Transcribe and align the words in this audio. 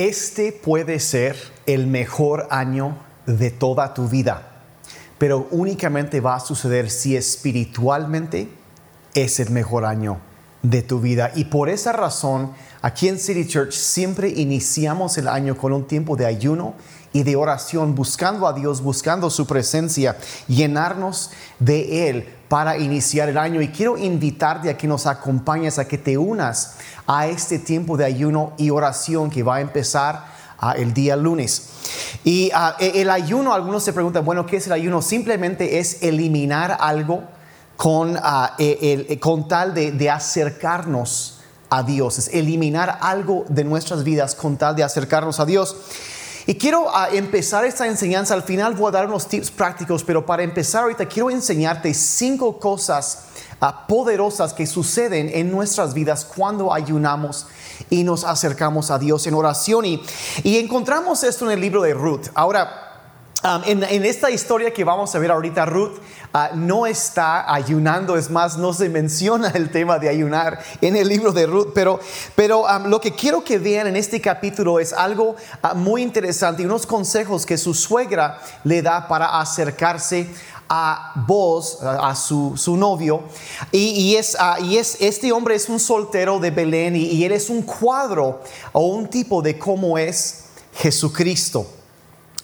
Este 0.00 0.52
puede 0.52 0.98
ser 0.98 1.36
el 1.66 1.86
mejor 1.86 2.48
año 2.48 2.96
de 3.26 3.50
toda 3.50 3.92
tu 3.92 4.08
vida, 4.08 4.62
pero 5.18 5.46
únicamente 5.50 6.22
va 6.22 6.36
a 6.36 6.40
suceder 6.40 6.88
si 6.88 7.18
espiritualmente 7.18 8.48
es 9.12 9.40
el 9.40 9.50
mejor 9.50 9.84
año 9.84 10.18
de 10.62 10.80
tu 10.80 11.00
vida. 11.00 11.32
Y 11.34 11.44
por 11.44 11.68
esa 11.68 11.92
razón, 11.92 12.52
aquí 12.80 13.08
en 13.08 13.18
City 13.18 13.46
Church 13.46 13.72
siempre 13.72 14.30
iniciamos 14.30 15.18
el 15.18 15.28
año 15.28 15.54
con 15.54 15.74
un 15.74 15.86
tiempo 15.86 16.16
de 16.16 16.24
ayuno 16.24 16.76
y 17.12 17.22
de 17.22 17.36
oración, 17.36 17.94
buscando 17.94 18.46
a 18.46 18.54
Dios, 18.54 18.80
buscando 18.80 19.28
su 19.28 19.46
presencia, 19.46 20.16
llenarnos 20.48 21.30
de 21.58 22.08
Él 22.08 22.39
para 22.50 22.76
iniciar 22.76 23.28
el 23.28 23.38
año. 23.38 23.62
Y 23.62 23.68
quiero 23.68 23.96
invitarte 23.96 24.68
a 24.70 24.76
que 24.76 24.88
nos 24.88 25.06
acompañes, 25.06 25.78
a 25.78 25.86
que 25.86 25.96
te 25.96 26.18
unas 26.18 26.78
a 27.06 27.28
este 27.28 27.60
tiempo 27.60 27.96
de 27.96 28.04
ayuno 28.04 28.54
y 28.58 28.70
oración 28.70 29.30
que 29.30 29.44
va 29.44 29.56
a 29.56 29.60
empezar 29.60 30.24
ah, 30.58 30.74
el 30.76 30.92
día 30.92 31.14
lunes. 31.14 31.68
Y 32.24 32.50
ah, 32.52 32.74
e, 32.80 33.02
el 33.02 33.10
ayuno, 33.10 33.54
algunos 33.54 33.84
se 33.84 33.92
preguntan, 33.92 34.24
bueno, 34.24 34.46
¿qué 34.46 34.56
es 34.56 34.66
el 34.66 34.72
ayuno? 34.72 35.00
Simplemente 35.00 35.78
es 35.78 36.02
eliminar 36.02 36.76
algo 36.80 37.22
con, 37.76 38.18
ah, 38.20 38.56
e, 38.58 39.16
con 39.20 39.46
tal 39.46 39.72
de, 39.72 39.92
de 39.92 40.10
acercarnos 40.10 41.38
a 41.70 41.84
Dios, 41.84 42.18
es 42.18 42.34
eliminar 42.34 42.98
algo 43.00 43.44
de 43.48 43.62
nuestras 43.62 44.02
vidas 44.02 44.34
con 44.34 44.56
tal 44.56 44.74
de 44.74 44.82
acercarnos 44.82 45.38
a 45.38 45.46
Dios. 45.46 45.76
Y 46.50 46.56
quiero 46.56 46.88
empezar 47.12 47.64
esta 47.64 47.86
enseñanza, 47.86 48.34
al 48.34 48.42
final 48.42 48.74
voy 48.74 48.88
a 48.88 48.90
dar 48.90 49.06
unos 49.06 49.28
tips 49.28 49.52
prácticos, 49.52 50.02
pero 50.02 50.26
para 50.26 50.42
empezar 50.42 50.82
ahorita 50.82 51.06
quiero 51.06 51.30
enseñarte 51.30 51.94
cinco 51.94 52.58
cosas 52.58 53.26
poderosas 53.86 54.52
que 54.52 54.66
suceden 54.66 55.30
en 55.32 55.52
nuestras 55.52 55.94
vidas 55.94 56.24
cuando 56.24 56.74
ayunamos 56.74 57.46
y 57.88 58.02
nos 58.02 58.24
acercamos 58.24 58.90
a 58.90 58.98
Dios 58.98 59.28
en 59.28 59.34
oración. 59.34 59.84
Y, 59.84 60.02
y 60.42 60.58
encontramos 60.58 61.22
esto 61.22 61.44
en 61.44 61.52
el 61.52 61.60
libro 61.60 61.82
de 61.82 61.94
Ruth. 61.94 62.30
Ahora, 62.34 62.89
Um, 63.42 63.62
en, 63.64 64.04
esta 64.04 64.30
historia 64.30 64.70
que 64.70 64.84
vamos 64.84 65.14
a 65.14 65.18
ver 65.18 65.30
ahorita, 65.30 65.64
Ruth 65.64 65.96
uh, 66.34 66.54
no 66.56 66.84
está 66.84 67.50
ayunando, 67.50 68.18
es 68.18 68.28
más, 68.28 68.58
no 68.58 68.74
se 68.74 68.90
menciona 68.90 69.48
el 69.54 69.70
tema 69.70 69.98
de 69.98 70.10
ayunar 70.10 70.62
en 70.82 70.94
el 70.94 71.08
libro 71.08 71.32
de 71.32 71.46
Ruth, 71.46 71.68
pero, 71.74 72.00
pero 72.36 72.66
um, 72.66 72.88
lo 72.88 73.00
que 73.00 73.14
quiero 73.14 73.42
que 73.42 73.58
vean 73.58 73.86
en 73.86 73.96
este 73.96 74.20
capítulo 74.20 74.78
es 74.78 74.92
algo 74.92 75.36
uh, 75.62 75.74
muy 75.74 76.02
interesante 76.02 76.62
y 76.62 76.66
unos 76.66 76.84
consejos 76.84 77.46
que 77.46 77.56
su 77.56 77.72
suegra 77.72 78.38
le 78.64 78.82
da 78.82 79.08
para 79.08 79.40
acercarse 79.40 80.28
a 80.68 81.14
vos, 81.26 81.78
a 81.82 82.14
su, 82.14 82.58
su 82.58 82.76
novio, 82.76 83.22
y, 83.72 84.16
es, 84.16 84.36
y, 84.60 84.76
es, 84.76 84.98
este 85.00 85.32
hombre 85.32 85.54
es 85.54 85.68
un 85.70 85.80
soltero 85.80 86.38
de 86.40 86.50
Belén 86.50 86.94
y, 86.94 87.04
y 87.06 87.24
él 87.24 87.32
es 87.32 87.48
un 87.48 87.62
cuadro 87.62 88.42
o 88.72 88.86
un 88.86 89.08
tipo 89.08 89.40
de 89.40 89.58
cómo 89.58 89.96
es 89.96 90.44
Jesucristo. 90.74 91.79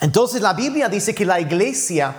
Entonces 0.01 0.43
la 0.43 0.53
Biblia 0.53 0.89
dice 0.89 1.15
que 1.15 1.25
la 1.25 1.41
iglesia, 1.41 2.17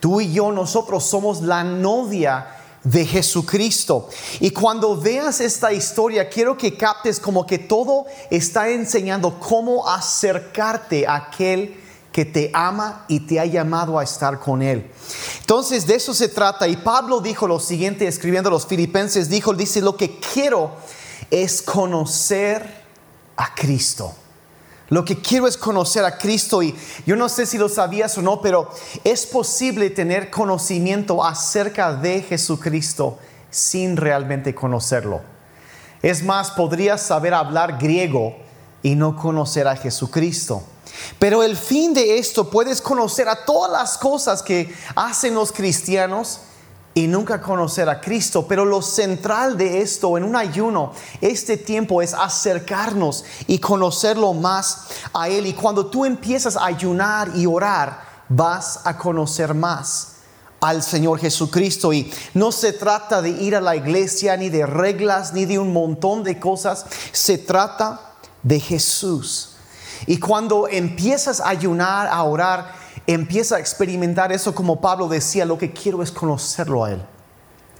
tú 0.00 0.20
y 0.20 0.32
yo, 0.32 0.50
nosotros 0.52 1.04
somos 1.04 1.42
la 1.42 1.62
novia 1.62 2.56
de 2.82 3.04
Jesucristo. 3.04 4.08
Y 4.40 4.50
cuando 4.50 4.96
veas 4.96 5.40
esta 5.40 5.72
historia, 5.72 6.28
quiero 6.28 6.56
que 6.56 6.76
captes 6.76 7.20
como 7.20 7.46
que 7.46 7.58
todo 7.58 8.06
está 8.30 8.68
enseñando 8.68 9.38
cómo 9.38 9.88
acercarte 9.88 11.06
a 11.06 11.16
aquel 11.16 11.76
que 12.12 12.24
te 12.24 12.50
ama 12.52 13.04
y 13.06 13.20
te 13.20 13.38
ha 13.38 13.44
llamado 13.44 13.98
a 13.98 14.02
estar 14.02 14.40
con 14.40 14.62
Él. 14.62 14.90
Entonces 15.40 15.86
de 15.86 15.94
eso 15.94 16.12
se 16.14 16.28
trata. 16.28 16.66
Y 16.66 16.76
Pablo 16.76 17.20
dijo 17.20 17.46
lo 17.46 17.60
siguiente, 17.60 18.08
escribiendo 18.08 18.48
a 18.48 18.52
los 18.52 18.66
filipenses, 18.66 19.28
dijo, 19.28 19.54
dice, 19.54 19.80
lo 19.80 19.96
que 19.96 20.18
quiero 20.18 20.72
es 21.30 21.62
conocer 21.62 22.84
a 23.36 23.54
Cristo. 23.54 24.14
Lo 24.90 25.04
que 25.04 25.20
quiero 25.20 25.46
es 25.46 25.56
conocer 25.56 26.04
a 26.04 26.18
Cristo 26.18 26.62
y 26.62 26.74
yo 27.06 27.16
no 27.16 27.28
sé 27.28 27.46
si 27.46 27.56
lo 27.58 27.68
sabías 27.68 28.18
o 28.18 28.22
no, 28.22 28.42
pero 28.42 28.68
es 29.04 29.24
posible 29.24 29.88
tener 29.88 30.30
conocimiento 30.30 31.24
acerca 31.24 31.94
de 31.94 32.22
Jesucristo 32.22 33.18
sin 33.50 33.96
realmente 33.96 34.54
conocerlo. 34.54 35.22
Es 36.02 36.24
más, 36.24 36.50
podrías 36.50 37.02
saber 37.02 37.34
hablar 37.34 37.78
griego 37.78 38.36
y 38.82 38.96
no 38.96 39.16
conocer 39.16 39.68
a 39.68 39.76
Jesucristo. 39.76 40.62
Pero 41.18 41.42
el 41.44 41.56
fin 41.56 41.94
de 41.94 42.18
esto, 42.18 42.50
puedes 42.50 42.80
conocer 42.80 43.28
a 43.28 43.44
todas 43.44 43.70
las 43.70 43.96
cosas 43.96 44.42
que 44.42 44.74
hacen 44.96 45.34
los 45.34 45.52
cristianos 45.52 46.40
y 46.94 47.06
nunca 47.06 47.40
conocer 47.40 47.88
a 47.88 48.00
Cristo. 48.00 48.46
Pero 48.46 48.64
lo 48.64 48.82
central 48.82 49.56
de 49.56 49.80
esto 49.80 50.16
en 50.18 50.24
un 50.24 50.36
ayuno, 50.36 50.92
este 51.20 51.56
tiempo 51.56 52.02
es 52.02 52.14
acercarnos 52.14 53.24
y 53.46 53.58
conocerlo 53.58 54.32
más 54.32 54.88
a 55.12 55.28
Él. 55.28 55.46
Y 55.46 55.52
cuando 55.52 55.86
tú 55.86 56.04
empiezas 56.04 56.56
a 56.56 56.66
ayunar 56.66 57.30
y 57.34 57.46
orar, 57.46 58.02
vas 58.28 58.80
a 58.84 58.96
conocer 58.96 59.54
más 59.54 60.08
al 60.60 60.82
Señor 60.82 61.18
Jesucristo. 61.18 61.92
Y 61.92 62.12
no 62.34 62.52
se 62.52 62.72
trata 62.72 63.22
de 63.22 63.30
ir 63.30 63.56
a 63.56 63.60
la 63.60 63.76
iglesia, 63.76 64.36
ni 64.36 64.48
de 64.48 64.66
reglas, 64.66 65.32
ni 65.32 65.44
de 65.44 65.58
un 65.58 65.72
montón 65.72 66.22
de 66.22 66.38
cosas. 66.38 66.86
Se 67.12 67.38
trata 67.38 68.14
de 68.42 68.60
Jesús. 68.60 69.56
Y 70.06 70.18
cuando 70.18 70.66
empiezas 70.68 71.40
a 71.40 71.48
ayunar, 71.48 72.08
a 72.08 72.22
orar, 72.22 72.79
empieza 73.12 73.56
a 73.56 73.60
experimentar 73.60 74.32
eso 74.32 74.54
como 74.54 74.80
Pablo 74.80 75.08
decía, 75.08 75.44
lo 75.44 75.58
que 75.58 75.72
quiero 75.72 76.02
es 76.02 76.10
conocerlo 76.10 76.84
a 76.84 76.92
Él. 76.92 77.02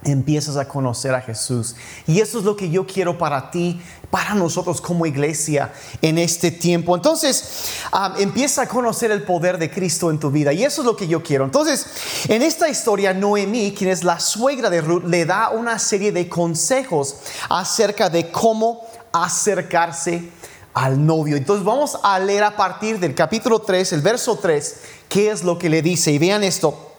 Empiezas 0.03 0.57
a 0.57 0.67
conocer 0.67 1.13
a 1.13 1.21
Jesús. 1.21 1.75
Y 2.07 2.21
eso 2.21 2.39
es 2.39 2.43
lo 2.43 2.55
que 2.55 2.71
yo 2.71 2.87
quiero 2.87 3.19
para 3.19 3.51
ti, 3.51 3.79
para 4.09 4.33
nosotros 4.33 4.81
como 4.81 5.05
iglesia 5.05 5.71
en 6.01 6.17
este 6.17 6.49
tiempo. 6.49 6.95
Entonces, 6.95 7.83
empieza 8.17 8.63
a 8.63 8.67
conocer 8.67 9.11
el 9.11 9.21
poder 9.21 9.59
de 9.59 9.69
Cristo 9.69 10.09
en 10.09 10.19
tu 10.19 10.31
vida. 10.31 10.53
Y 10.53 10.63
eso 10.63 10.81
es 10.81 10.87
lo 10.87 10.95
que 10.95 11.07
yo 11.07 11.21
quiero. 11.21 11.45
Entonces, 11.45 11.85
en 12.27 12.41
esta 12.41 12.67
historia, 12.67 13.13
Noemí, 13.13 13.75
quien 13.77 13.91
es 13.91 14.03
la 14.03 14.19
suegra 14.19 14.71
de 14.71 14.81
Ruth, 14.81 15.03
le 15.03 15.25
da 15.25 15.49
una 15.51 15.77
serie 15.77 16.11
de 16.11 16.27
consejos 16.27 17.17
acerca 17.47 18.09
de 18.09 18.31
cómo 18.31 18.81
acercarse 19.11 20.31
al 20.73 21.05
novio. 21.05 21.35
Entonces 21.35 21.65
vamos 21.65 21.99
a 22.01 22.17
leer 22.17 22.43
a 22.43 22.55
partir 22.55 22.97
del 22.97 23.13
capítulo 23.13 23.59
3, 23.59 23.93
el 23.93 24.01
verso 24.01 24.37
3, 24.37 24.81
qué 25.11 25.29
es 25.29 25.43
lo 25.43 25.59
que 25.59 25.69
le 25.69 25.81
dice. 25.81 26.11
Y 26.11 26.19
vean 26.19 26.41
esto, 26.41 26.93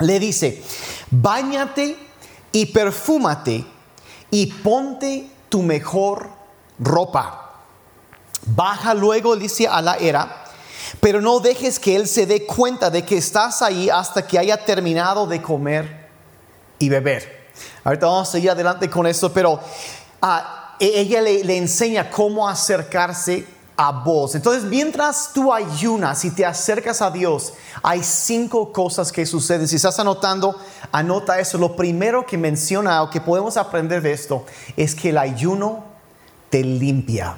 le 0.00 0.18
dice, 0.18 0.60
báñate 1.10 1.96
y 2.50 2.66
perfúmate 2.66 3.64
y 4.32 4.46
ponte 4.46 5.30
tu 5.48 5.62
mejor 5.62 6.28
ropa. 6.80 7.52
Baja 8.44 8.94
luego, 8.94 9.36
dice, 9.36 9.68
a 9.68 9.80
la 9.80 9.94
era, 9.94 10.44
pero 11.00 11.20
no 11.20 11.38
dejes 11.38 11.78
que 11.78 11.94
él 11.94 12.08
se 12.08 12.26
dé 12.26 12.44
cuenta 12.44 12.90
de 12.90 13.04
que 13.04 13.18
estás 13.18 13.62
ahí 13.62 13.88
hasta 13.88 14.26
que 14.26 14.40
haya 14.40 14.64
terminado 14.64 15.28
de 15.28 15.40
comer 15.40 16.08
y 16.80 16.88
beber. 16.88 17.50
Ahorita 17.84 18.06
vamos 18.06 18.28
a 18.28 18.32
seguir 18.32 18.50
adelante 18.50 18.90
con 18.90 19.06
eso, 19.06 19.32
pero... 19.32 19.60
Ah, 20.20 20.58
e-, 20.80 21.00
ella 21.00 21.20
le, 21.20 21.56
enseña 21.56 22.10
cómo 22.10 22.48
acercarse 22.48 23.46
vos. 23.90 24.34
Entonces, 24.34 24.64
mientras 24.64 25.32
tú 25.32 25.52
ayunas 25.52 26.24
y 26.24 26.30
te 26.30 26.46
acercas 26.46 27.02
a 27.02 27.10
Dios, 27.10 27.54
hay 27.82 28.02
cinco 28.02 28.72
cosas 28.72 29.10
que 29.10 29.26
suceden. 29.26 29.66
Si 29.66 29.76
estás 29.76 29.98
anotando, 29.98 30.56
anota 30.92 31.40
eso. 31.40 31.58
Lo 31.58 31.74
primero 31.74 32.24
que 32.24 32.38
menciona 32.38 33.02
o 33.02 33.10
que 33.10 33.20
podemos 33.20 33.56
aprender 33.56 34.02
de 34.02 34.12
esto 34.12 34.46
es 34.76 34.94
que 34.94 35.10
el 35.10 35.18
ayuno 35.18 35.84
te 36.50 36.62
limpia. 36.62 37.36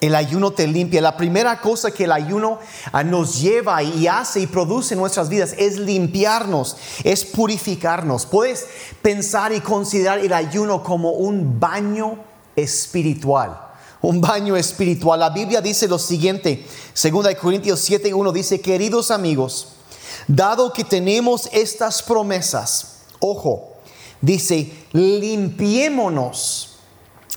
El 0.00 0.14
ayuno 0.14 0.52
te 0.52 0.66
limpia. 0.66 1.00
La 1.00 1.16
primera 1.16 1.60
cosa 1.60 1.90
que 1.90 2.04
el 2.04 2.12
ayuno 2.12 2.58
ah, 2.92 3.02
nos 3.02 3.40
lleva 3.40 3.82
y 3.82 4.06
hace 4.06 4.40
y 4.40 4.46
produce 4.46 4.94
en 4.94 5.00
nuestras 5.00 5.28
vidas 5.28 5.54
es 5.58 5.78
limpiarnos, 5.78 6.76
es 7.02 7.24
purificarnos. 7.24 8.26
Puedes 8.26 8.66
pensar 9.02 9.52
y 9.52 9.60
considerar 9.60 10.18
el 10.18 10.32
ayuno 10.32 10.82
como 10.82 11.12
un 11.12 11.58
baño 11.58 12.18
espiritual. 12.54 13.67
Un 14.00 14.20
baño 14.20 14.56
espiritual. 14.56 15.20
La 15.20 15.30
Biblia 15.30 15.60
dice 15.60 15.88
lo 15.88 15.98
siguiente, 15.98 16.64
2 17.00 17.34
Corintios 17.40 17.80
7 17.80 18.14
1 18.14 18.32
dice, 18.32 18.60
queridos 18.60 19.10
amigos, 19.10 19.68
dado 20.28 20.72
que 20.72 20.84
tenemos 20.84 21.48
estas 21.52 22.02
promesas, 22.02 22.98
ojo, 23.18 23.72
dice, 24.20 24.72
limpiémonos 24.92 26.76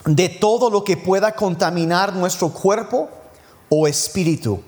de 0.06 0.30
todo 0.30 0.70
lo 0.70 0.84
que 0.84 0.98
pueda 0.98 1.34
contaminar 1.36 2.14
nuestro 2.14 2.50
cuerpo 2.50 3.10
o 3.70 3.88
espíritu 3.88 4.62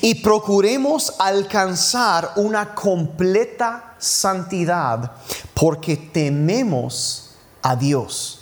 y 0.00 0.16
procuremos 0.16 1.14
alcanzar 1.18 2.32
una 2.36 2.74
completa 2.74 3.94
santidad 3.98 5.12
porque 5.54 5.96
tememos 5.96 7.30
a 7.62 7.76
Dios 7.76 8.35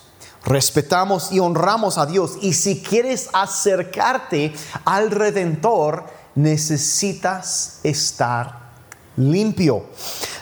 respetamos 0.45 1.33
y 1.33 1.41
honramos 1.41 1.99
a 1.99 2.07
Dios. 2.07 2.39
Y 2.41 2.55
si 2.55 2.83
quieres 2.83 3.29
acercarte 3.33 4.55
al 4.85 5.11
Redentor, 5.11 6.05
necesitas 6.35 7.81
estar 7.83 8.73
limpio. 9.17 9.85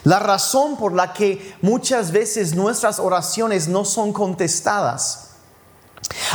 La 0.05 0.19
razón 0.19 0.77
por 0.77 0.93
la 0.93 1.13
que 1.13 1.55
muchas 1.63 2.11
veces 2.11 2.55
nuestras 2.55 2.99
oraciones 2.99 3.69
no 3.69 3.85
son 3.85 4.13
contestadas 4.13 5.33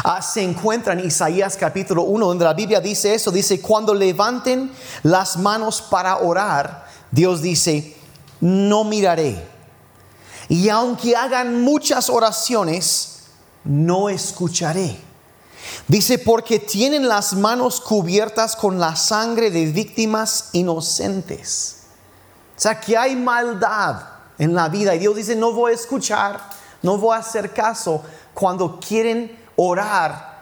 Ah, 0.04 0.22
se 0.22 0.42
encuentra 0.42 0.94
en 0.94 1.06
Isaías 1.06 1.58
capítulo 1.58 2.04
1, 2.04 2.28
donde 2.28 2.46
la 2.46 2.54
Biblia 2.54 2.80
dice 2.80 3.14
eso, 3.14 3.32
dice, 3.32 3.62
cuando 3.62 3.94
levanten 3.94 4.72
las 5.04 5.38
manos 5.38 5.82
para 5.82 6.18
orar, 6.18 6.88
Dios 7.12 7.42
dice, 7.42 7.96
no 8.40 8.84
miraré. 8.84 9.44
Y 10.50 10.70
aunque 10.70 11.16
hagan 11.16 11.62
muchas 11.62 12.10
oraciones, 12.10 13.17
no 13.68 14.10
escucharé. 14.10 14.98
Dice, 15.88 16.18
porque 16.18 16.60
tienen 16.60 17.08
las 17.08 17.34
manos 17.34 17.82
cubiertas 17.82 18.56
con 18.56 18.80
la 18.80 18.96
sangre 18.96 19.52
de 19.52 19.66
víctimas 19.68 20.50
inocentes. 20.54 21.78
O 22.56 22.60
sea, 22.60 22.80
que 22.80 22.98
hay 22.98 23.16
maldad 23.16 24.02
en 24.38 24.54
la 24.54 24.70
vida. 24.70 24.96
Y 24.96 25.00
Dios 25.00 25.16
dice, 25.16 25.36
no 25.36 25.52
voy 25.52 25.72
a 25.72 25.76
escuchar, 25.76 26.40
no 26.82 26.98
voy 26.98 27.16
a 27.16 27.20
hacer 27.20 27.54
caso 27.54 28.02
cuando 28.34 28.80
quieren 28.80 29.38
orar 29.56 30.38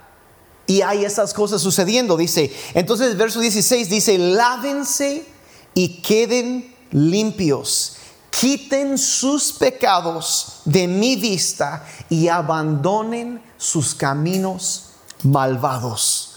y 0.67 0.81
hay 0.81 1.05
esas 1.05 1.33
cosas 1.33 1.61
sucediendo. 1.61 2.17
Dice, 2.17 2.51
entonces 2.73 3.17
verso 3.17 3.39
16 3.39 3.89
dice, 3.89 4.17
lávense 4.17 5.25
y 5.73 6.01
queden 6.01 6.73
limpios. 6.91 7.97
Quiten 8.39 8.97
sus 8.97 9.53
pecados 9.53 10.61
de 10.65 10.87
mi 10.87 11.15
vista 11.15 11.85
y 12.09 12.27
abandonen 12.27 13.41
sus 13.57 13.95
caminos 13.95 14.87
malvados. 15.23 16.35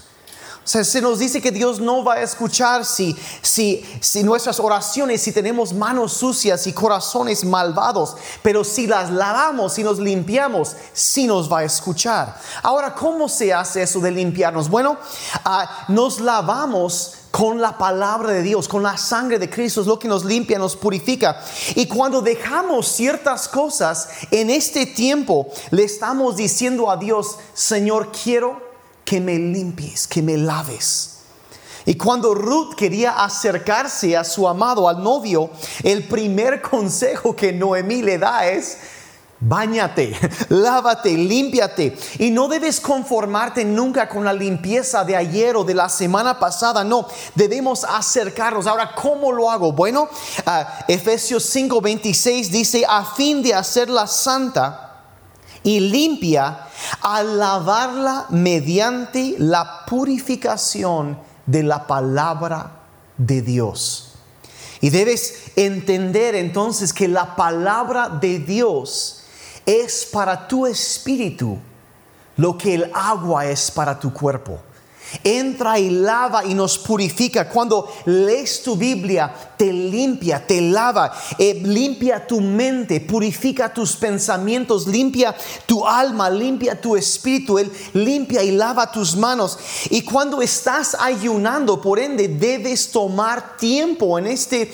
O 0.68 0.70
sea, 0.70 0.84
se 0.84 1.00
nos 1.00 1.18
dice 1.18 1.40
que 1.40 1.50
Dios 1.50 1.80
no 1.80 2.04
va 2.04 2.16
a 2.16 2.22
escuchar 2.22 2.84
si, 2.84 3.16
si, 3.40 3.82
si 4.00 4.22
nuestras 4.22 4.60
oraciones, 4.60 5.22
si 5.22 5.32
tenemos 5.32 5.72
manos 5.72 6.12
sucias 6.12 6.66
y 6.66 6.74
corazones 6.74 7.42
malvados, 7.42 8.16
pero 8.42 8.62
si 8.64 8.86
las 8.86 9.10
lavamos 9.10 9.78
y 9.78 9.82
nos 9.82 9.98
limpiamos, 9.98 10.76
sí 10.92 11.26
nos 11.26 11.50
va 11.50 11.60
a 11.60 11.64
escuchar. 11.64 12.38
Ahora, 12.62 12.94
¿cómo 12.94 13.30
se 13.30 13.50
hace 13.54 13.82
eso 13.82 13.98
de 14.00 14.10
limpiarnos? 14.10 14.68
Bueno, 14.68 14.98
ah, 15.42 15.86
nos 15.88 16.20
lavamos 16.20 17.14
con 17.30 17.60
la 17.60 17.76
palabra 17.76 18.32
de 18.32 18.42
Dios, 18.42 18.68
con 18.68 18.82
la 18.82 18.96
sangre 18.96 19.38
de 19.38 19.50
Cristo, 19.50 19.80
es 19.80 19.86
lo 19.86 19.98
que 19.98 20.08
nos 20.08 20.24
limpia, 20.24 20.58
nos 20.58 20.76
purifica. 20.76 21.40
Y 21.74 21.86
cuando 21.86 22.20
dejamos 22.20 22.88
ciertas 22.88 23.48
cosas 23.48 24.08
en 24.30 24.50
este 24.50 24.86
tiempo, 24.86 25.48
le 25.70 25.84
estamos 25.84 26.36
diciendo 26.36 26.90
a 26.90 26.96
Dios, 26.96 27.36
Señor, 27.54 28.10
quiero 28.12 28.60
que 29.04 29.20
me 29.20 29.38
limpies, 29.38 30.06
que 30.06 30.22
me 30.22 30.36
laves. 30.36 31.18
Y 31.88 31.94
cuando 31.96 32.34
Ruth 32.34 32.74
quería 32.74 33.24
acercarse 33.24 34.14
a 34.14 34.22
su 34.22 34.46
amado, 34.46 34.88
al 34.88 35.02
novio, 35.02 35.50
el 35.82 36.04
primer 36.06 36.60
consejo 36.70 37.34
que 37.34 37.52
Noemí 37.52 38.02
le 38.02 38.18
da 38.18 38.46
es, 38.46 38.78
Báñate, 39.40 40.16
lávate, 40.48 41.12
límpiate. 41.12 41.96
Y 42.18 42.30
no 42.30 42.48
debes 42.48 42.80
conformarte 42.80 43.64
nunca 43.64 44.08
con 44.08 44.24
la 44.24 44.32
limpieza 44.32 45.04
de 45.04 45.14
ayer 45.14 45.56
o 45.56 45.62
de 45.62 45.74
la 45.74 45.88
semana 45.88 46.40
pasada. 46.40 46.82
No, 46.82 47.06
debemos 47.36 47.84
acercarnos. 47.84 48.66
Ahora, 48.66 48.94
¿cómo 48.94 49.30
lo 49.30 49.50
hago? 49.50 49.72
Bueno, 49.72 50.08
uh, 50.46 50.50
Efesios 50.88 51.54
5:26 51.54 52.48
dice, 52.48 52.84
a 52.88 53.04
fin 53.04 53.42
de 53.42 53.54
hacerla 53.54 54.08
santa 54.08 55.04
y 55.62 55.80
limpia 55.80 56.66
al 57.00 57.38
lavarla 57.38 58.26
mediante 58.30 59.36
la 59.38 59.84
purificación 59.86 61.18
de 61.46 61.62
la 61.62 61.86
palabra 61.86 62.72
de 63.16 63.42
Dios. 63.42 64.14
Y 64.80 64.90
debes 64.90 65.52
entender 65.56 66.34
entonces 66.34 66.92
que 66.92 67.08
la 67.08 67.36
palabra 67.36 68.08
de 68.08 68.38
Dios 68.38 69.17
es 69.68 70.08
para 70.10 70.48
tu 70.48 70.66
espíritu 70.66 71.58
lo 72.38 72.56
que 72.56 72.74
el 72.74 72.90
agua 72.94 73.44
es 73.44 73.70
para 73.70 74.00
tu 74.00 74.10
cuerpo 74.14 74.58
entra 75.24 75.78
y 75.78 75.90
lava 75.90 76.44
y 76.44 76.54
nos 76.54 76.78
purifica. 76.78 77.48
Cuando 77.48 77.88
lees 78.06 78.62
tu 78.62 78.76
Biblia, 78.76 79.32
te 79.56 79.72
limpia, 79.72 80.46
te 80.46 80.60
lava, 80.60 81.12
eh, 81.38 81.60
limpia 81.64 82.26
tu 82.26 82.40
mente, 82.40 83.00
purifica 83.00 83.72
tus 83.72 83.96
pensamientos, 83.96 84.86
limpia 84.86 85.34
tu 85.66 85.86
alma, 85.86 86.30
limpia 86.30 86.80
tu 86.80 86.96
espíritu, 86.96 87.58
Él 87.58 87.70
limpia 87.92 88.42
y 88.42 88.52
lava 88.52 88.90
tus 88.90 89.16
manos. 89.16 89.58
Y 89.90 90.02
cuando 90.02 90.40
estás 90.40 90.96
ayunando, 90.98 91.80
por 91.80 91.98
ende, 91.98 92.28
debes 92.28 92.90
tomar 92.90 93.56
tiempo 93.56 94.18
en 94.18 94.26
este, 94.26 94.70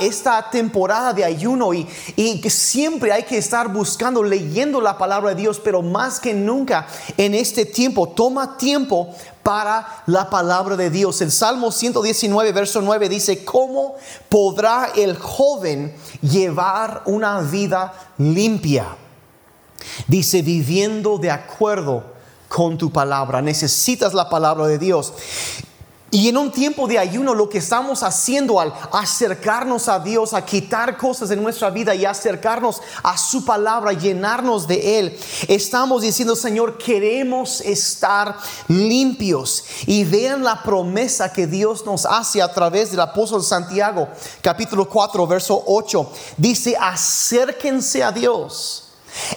esta 0.00 0.50
temporada 0.50 1.12
de 1.12 1.24
ayuno 1.24 1.72
y, 1.72 1.86
y 2.16 2.38
siempre 2.50 3.12
hay 3.12 3.22
que 3.22 3.38
estar 3.38 3.72
buscando, 3.72 4.22
leyendo 4.22 4.80
la 4.80 4.98
palabra 4.98 5.30
de 5.30 5.42
Dios, 5.42 5.60
pero 5.62 5.82
más 5.82 6.20
que 6.20 6.34
nunca 6.34 6.86
en 7.16 7.34
este 7.34 7.64
tiempo, 7.64 8.08
toma 8.08 8.56
tiempo 8.56 9.14
para 9.46 10.02
la 10.06 10.28
palabra 10.28 10.74
de 10.74 10.90
Dios. 10.90 11.20
El 11.20 11.30
Salmo 11.30 11.70
119, 11.70 12.50
verso 12.50 12.80
9 12.80 13.08
dice, 13.08 13.44
¿cómo 13.44 13.94
podrá 14.28 14.90
el 14.96 15.16
joven 15.16 15.94
llevar 16.20 17.02
una 17.06 17.40
vida 17.42 17.94
limpia? 18.18 18.96
Dice, 20.08 20.42
viviendo 20.42 21.18
de 21.18 21.30
acuerdo 21.30 22.02
con 22.48 22.76
tu 22.76 22.90
palabra. 22.90 23.40
Necesitas 23.40 24.14
la 24.14 24.28
palabra 24.28 24.66
de 24.66 24.78
Dios. 24.78 25.12
Y 26.12 26.28
en 26.28 26.36
un 26.36 26.52
tiempo 26.52 26.86
de 26.86 27.00
ayuno 27.00 27.34
lo 27.34 27.48
que 27.48 27.58
estamos 27.58 28.04
haciendo 28.04 28.60
al 28.60 28.72
acercarnos 28.92 29.88
a 29.88 29.98
Dios, 29.98 30.34
a 30.34 30.44
quitar 30.44 30.96
cosas 30.96 31.30
de 31.30 31.36
nuestra 31.36 31.68
vida 31.70 31.96
y 31.96 32.04
acercarnos 32.04 32.80
a 33.02 33.18
su 33.18 33.44
palabra, 33.44 33.92
llenarnos 33.92 34.68
de 34.68 35.00
Él, 35.00 35.18
estamos 35.48 36.02
diciendo, 36.02 36.36
Señor, 36.36 36.78
queremos 36.78 37.60
estar 37.60 38.36
limpios. 38.68 39.64
Y 39.86 40.04
vean 40.04 40.44
la 40.44 40.62
promesa 40.62 41.32
que 41.32 41.48
Dios 41.48 41.84
nos 41.84 42.06
hace 42.06 42.40
a 42.40 42.52
través 42.52 42.92
del 42.92 43.00
apóstol 43.00 43.42
Santiago, 43.42 44.08
capítulo 44.40 44.88
4, 44.88 45.26
verso 45.26 45.60
8. 45.66 46.12
Dice, 46.36 46.76
acérquense 46.80 48.04
a 48.04 48.12
Dios 48.12 48.92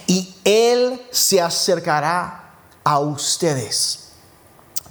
y 0.06 0.34
Él 0.44 1.02
se 1.10 1.40
acercará 1.40 2.52
a 2.84 3.00
ustedes. 3.00 3.99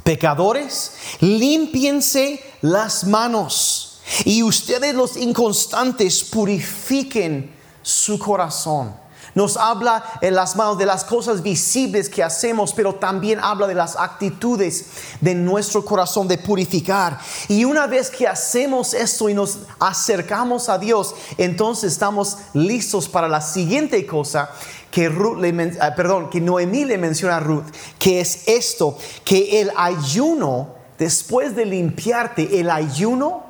Pecadores, 0.10 0.94
límpiense 1.20 2.44
las 2.62 3.04
manos 3.04 4.00
y 4.26 4.42
ustedes 4.42 4.96
los 4.96 5.16
inconstantes 5.16 6.24
purifiquen 6.24 7.54
su 7.84 8.18
corazón. 8.18 8.96
Nos 9.36 9.56
habla 9.56 10.04
en 10.22 10.34
las 10.34 10.56
manos 10.56 10.80
de 10.80 10.88
las 10.88 11.04
cosas 11.04 11.44
visibles 11.44 12.10
que 12.10 12.24
hacemos, 12.24 12.74
pero 12.74 12.96
también 12.96 13.40
habla 13.40 13.68
de 13.68 13.76
las 13.76 13.96
actitudes 13.98 14.88
de 15.22 15.36
nuestro 15.36 15.86
corazón 15.86 16.28
de 16.28 16.40
purificar. 16.40 17.20
Y 17.48 17.64
una 17.64 17.86
vez 17.86 18.10
que 18.10 18.28
hacemos 18.28 18.96
esto 18.96 19.30
y 19.30 19.36
nos 19.36 19.60
acercamos 19.80 20.70
a 20.70 20.80
Dios, 20.80 21.14
entonces 21.38 21.94
estamos 21.94 22.38
listos 22.54 23.08
para 23.08 23.28
la 23.28 23.42
siguiente 23.42 24.08
cosa 24.08 24.50
que, 24.92 25.10
Ruth 25.10 25.40
ah, 25.82 25.96
perdón, 25.96 26.30
que 26.30 26.42
Noemí 26.42 26.86
le 26.86 26.98
menciona 26.98 27.38
a 27.38 27.40
Ruth, 27.40 27.66
que 27.98 28.20
es 28.20 28.48
esto, 28.48 28.98
que 29.24 29.62
el 29.62 29.72
ayuno, 29.76 30.76
después 30.98 31.56
de 31.56 31.66
limpiarte, 31.66 32.60
el 32.60 32.70
ayuno 32.70 33.44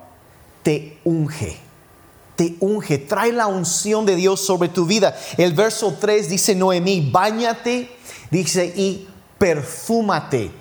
te 0.63 0.98
unge. 1.03 1.58
Te 2.36 2.55
unge, 2.60 2.98
trae 2.98 3.34
la 3.34 3.48
unción 3.48 4.05
de 4.05 4.15
Dios 4.15 4.39
sobre 4.39 4.69
tu 4.69 4.86
vida. 4.86 5.17
El 5.38 5.53
verso 5.53 5.98
3 6.00 6.29
dice 6.29 6.55
Noemí, 6.55 7.10
bañate, 7.12 7.89
dice, 8.31 8.65
y 8.75 9.08
perfúmate 9.38 10.51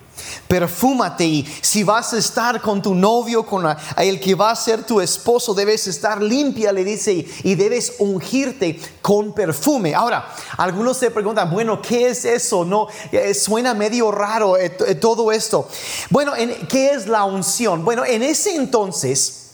Perfúmate 0.47 1.25
y 1.25 1.47
si 1.61 1.83
vas 1.83 2.13
a 2.13 2.19
estar 2.19 2.61
con 2.61 2.83
tu 2.83 2.95
novio, 2.95 3.45
con 3.45 3.65
el 3.97 4.21
que 4.21 4.35
va 4.35 4.51
a 4.51 4.57
ser 4.57 4.85
tu 4.85 5.01
esposo, 5.01 5.55
debes 5.55 5.87
estar 5.87 6.23
limpia, 6.23 6.73
le 6.73 6.85
dice, 6.85 7.27
y 7.43 7.55
debes 7.55 7.95
ungirte 7.99 8.81
con 9.03 9.33
perfume. 9.33 9.95
Ahora, 9.95 10.29
algunos 10.57 10.97
se 10.97 11.11
preguntan, 11.11 11.51
bueno, 11.51 11.81
¿qué 11.81 12.09
es 12.09 12.25
eso? 12.25 12.65
No, 12.65 12.89
eh, 13.13 13.35
suena 13.35 13.75
medio 13.75 14.11
raro 14.11 14.57
eh, 14.57 14.77
eh, 14.87 14.95
todo 14.95 15.33
esto. 15.33 15.69
Bueno, 16.11 16.33
¿qué 16.69 16.91
es 16.91 17.07
la 17.07 17.25
unción? 17.25 17.85
Bueno, 17.85 18.05
en 18.05 18.23
ese 18.23 18.55
entonces 18.55 19.48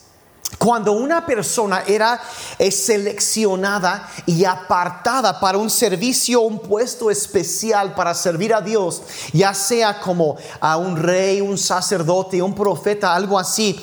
cuando 0.58 0.92
una 0.92 1.26
persona 1.26 1.82
era 1.86 2.20
eh, 2.58 2.70
seleccionada 2.70 4.08
y 4.26 4.44
apartada 4.44 5.38
para 5.40 5.58
un 5.58 5.70
servicio, 5.70 6.40
un 6.42 6.58
puesto 6.58 7.10
especial 7.10 7.94
para 7.94 8.14
servir 8.14 8.54
a 8.54 8.60
Dios, 8.60 9.02
ya 9.32 9.54
sea 9.54 10.00
como 10.00 10.36
a 10.60 10.76
un 10.76 10.96
rey, 10.96 11.40
un 11.40 11.58
sacerdote, 11.58 12.42
un 12.42 12.54
profeta, 12.54 13.14
algo 13.14 13.38
así, 13.38 13.80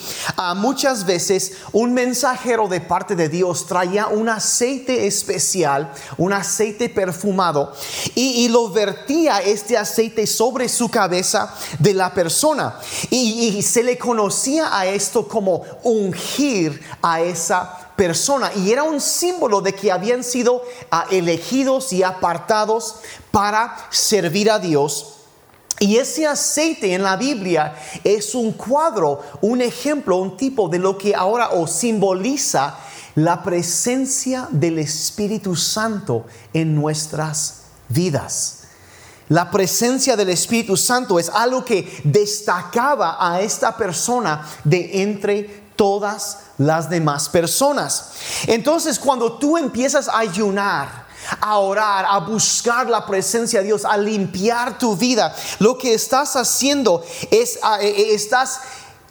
muchas 0.56 1.06
veces 1.06 1.54
un 1.72 1.94
mensajero 1.94 2.68
de 2.68 2.82
parte 2.82 3.16
de 3.16 3.30
Dios 3.30 3.66
traía 3.66 4.08
un 4.08 4.30
aceite 4.30 5.08
especial, 5.08 5.92
un 6.18 6.34
aceite 6.34 6.90
perfumado, 6.90 7.74
y, 8.16 8.42
lo 8.52 8.70
vertía 8.70 9.40
este 9.40 9.78
aceite 9.78 10.28
sobre 10.28 10.68
su 10.68 10.90
cabeza 10.90 11.54
de 11.80 11.94
la 11.94 12.14
persona. 12.14 12.76
y 13.10 13.62
se 13.62 13.84
le 13.84 13.98
conocía 13.98 14.78
a 14.78 14.86
esto 14.86 15.28
como 15.28 15.64
ungir 15.84 16.61
a 17.02 17.22
esa 17.22 17.94
persona. 17.96 18.52
Y 18.56 18.72
era 18.72 18.84
un 18.84 19.00
símbolo 19.00 19.62
de 19.62 19.74
que 19.74 19.92
habían 19.92 20.24
sido 20.24 20.64
ah, 20.90 21.06
elegidos 21.12 21.94
y 21.94 22.04
apartados 22.04 22.98
para 23.32 23.76
servir 23.90 24.52
a 24.52 24.60
Dios 24.60 25.22
Y 25.82 25.98
ese 25.98 26.28
aceite 26.28 26.94
en 26.94 27.02
la 27.02 27.16
Biblia 27.16 27.74
es 28.04 28.36
un 28.36 28.52
cuadro, 28.52 29.20
un 29.42 29.62
ejemplo, 29.62 30.18
un 30.18 30.38
tipo 30.38 30.70
de 30.70 30.78
lo 30.78 30.96
que 30.96 31.16
ahora 31.16 31.50
os 31.54 31.72
simboliza 31.72 32.78
la 33.16 33.42
presencia 33.42 34.48
del 34.52 34.78
Espíritu 34.78 35.56
Santo 35.56 36.28
en 36.54 36.76
nuestras 36.76 37.64
vidas. 37.90 38.60
La 39.30 39.50
presencia 39.50 40.16
del 40.16 40.30
Espíritu 40.30 40.78
Santo 40.78 41.18
es 41.18 41.30
algo 41.30 41.66
que 41.66 42.02
destacaba 42.04 43.18
a 43.20 43.42
esta 43.42 43.76
persona 43.76 44.48
de 44.64 45.02
entre 45.02 45.61
todas 45.82 46.38
las 46.60 46.92
demás 46.92 47.28
personas. 47.28 48.12
Entonces, 48.46 49.00
cuando 49.00 49.40
tú 49.40 49.58
empiezas 49.58 50.08
a 50.08 50.20
ayunar, 50.20 51.08
a 51.40 51.58
orar, 51.58 52.06
a 52.08 52.20
buscar 52.20 52.88
la 52.88 53.04
presencia 53.04 53.62
de 53.62 53.66
Dios, 53.66 53.84
a 53.84 53.98
limpiar 53.98 54.78
tu 54.78 54.96
vida, 54.96 55.36
lo 55.58 55.80
que 55.80 55.96
estás 55.96 56.36
haciendo 56.36 57.04
es, 57.32 57.56
eh, 57.56 57.60
eh, 57.82 58.14
estás 58.14 58.60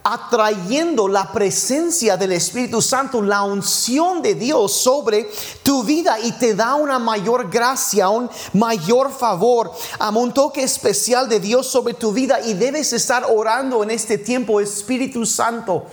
atrayendo 0.05 1.09
la 1.09 1.33
presencia 1.33 2.17
del 2.17 2.31
Espíritu 2.31 2.81
Santo, 2.81 3.21
la 3.21 3.43
unción 3.43 4.23
de 4.23 4.37
Dios 4.37 4.73
sobre 4.73 5.29
tu 5.65 5.83
vida 5.83 6.21
y 6.21 6.31
te 6.31 6.55
da 6.55 6.77
una 6.77 7.01
mayor 7.01 7.51
gracia, 7.51 8.11
un 8.11 8.31
mayor 8.53 9.11
favor, 9.11 9.73
un 10.15 10.33
toque 10.33 10.63
especial 10.63 11.29
de 11.29 11.41
Dios 11.41 11.67
sobre 11.67 11.95
tu 11.95 12.13
vida 12.13 12.39
y 12.41 12.55
debes 12.55 12.93
estar 12.93 13.25
orando 13.29 13.83
en 13.83 13.91
este 13.91 14.19
tiempo, 14.19 14.61
Espíritu 14.61 15.27
Santo, 15.27 15.87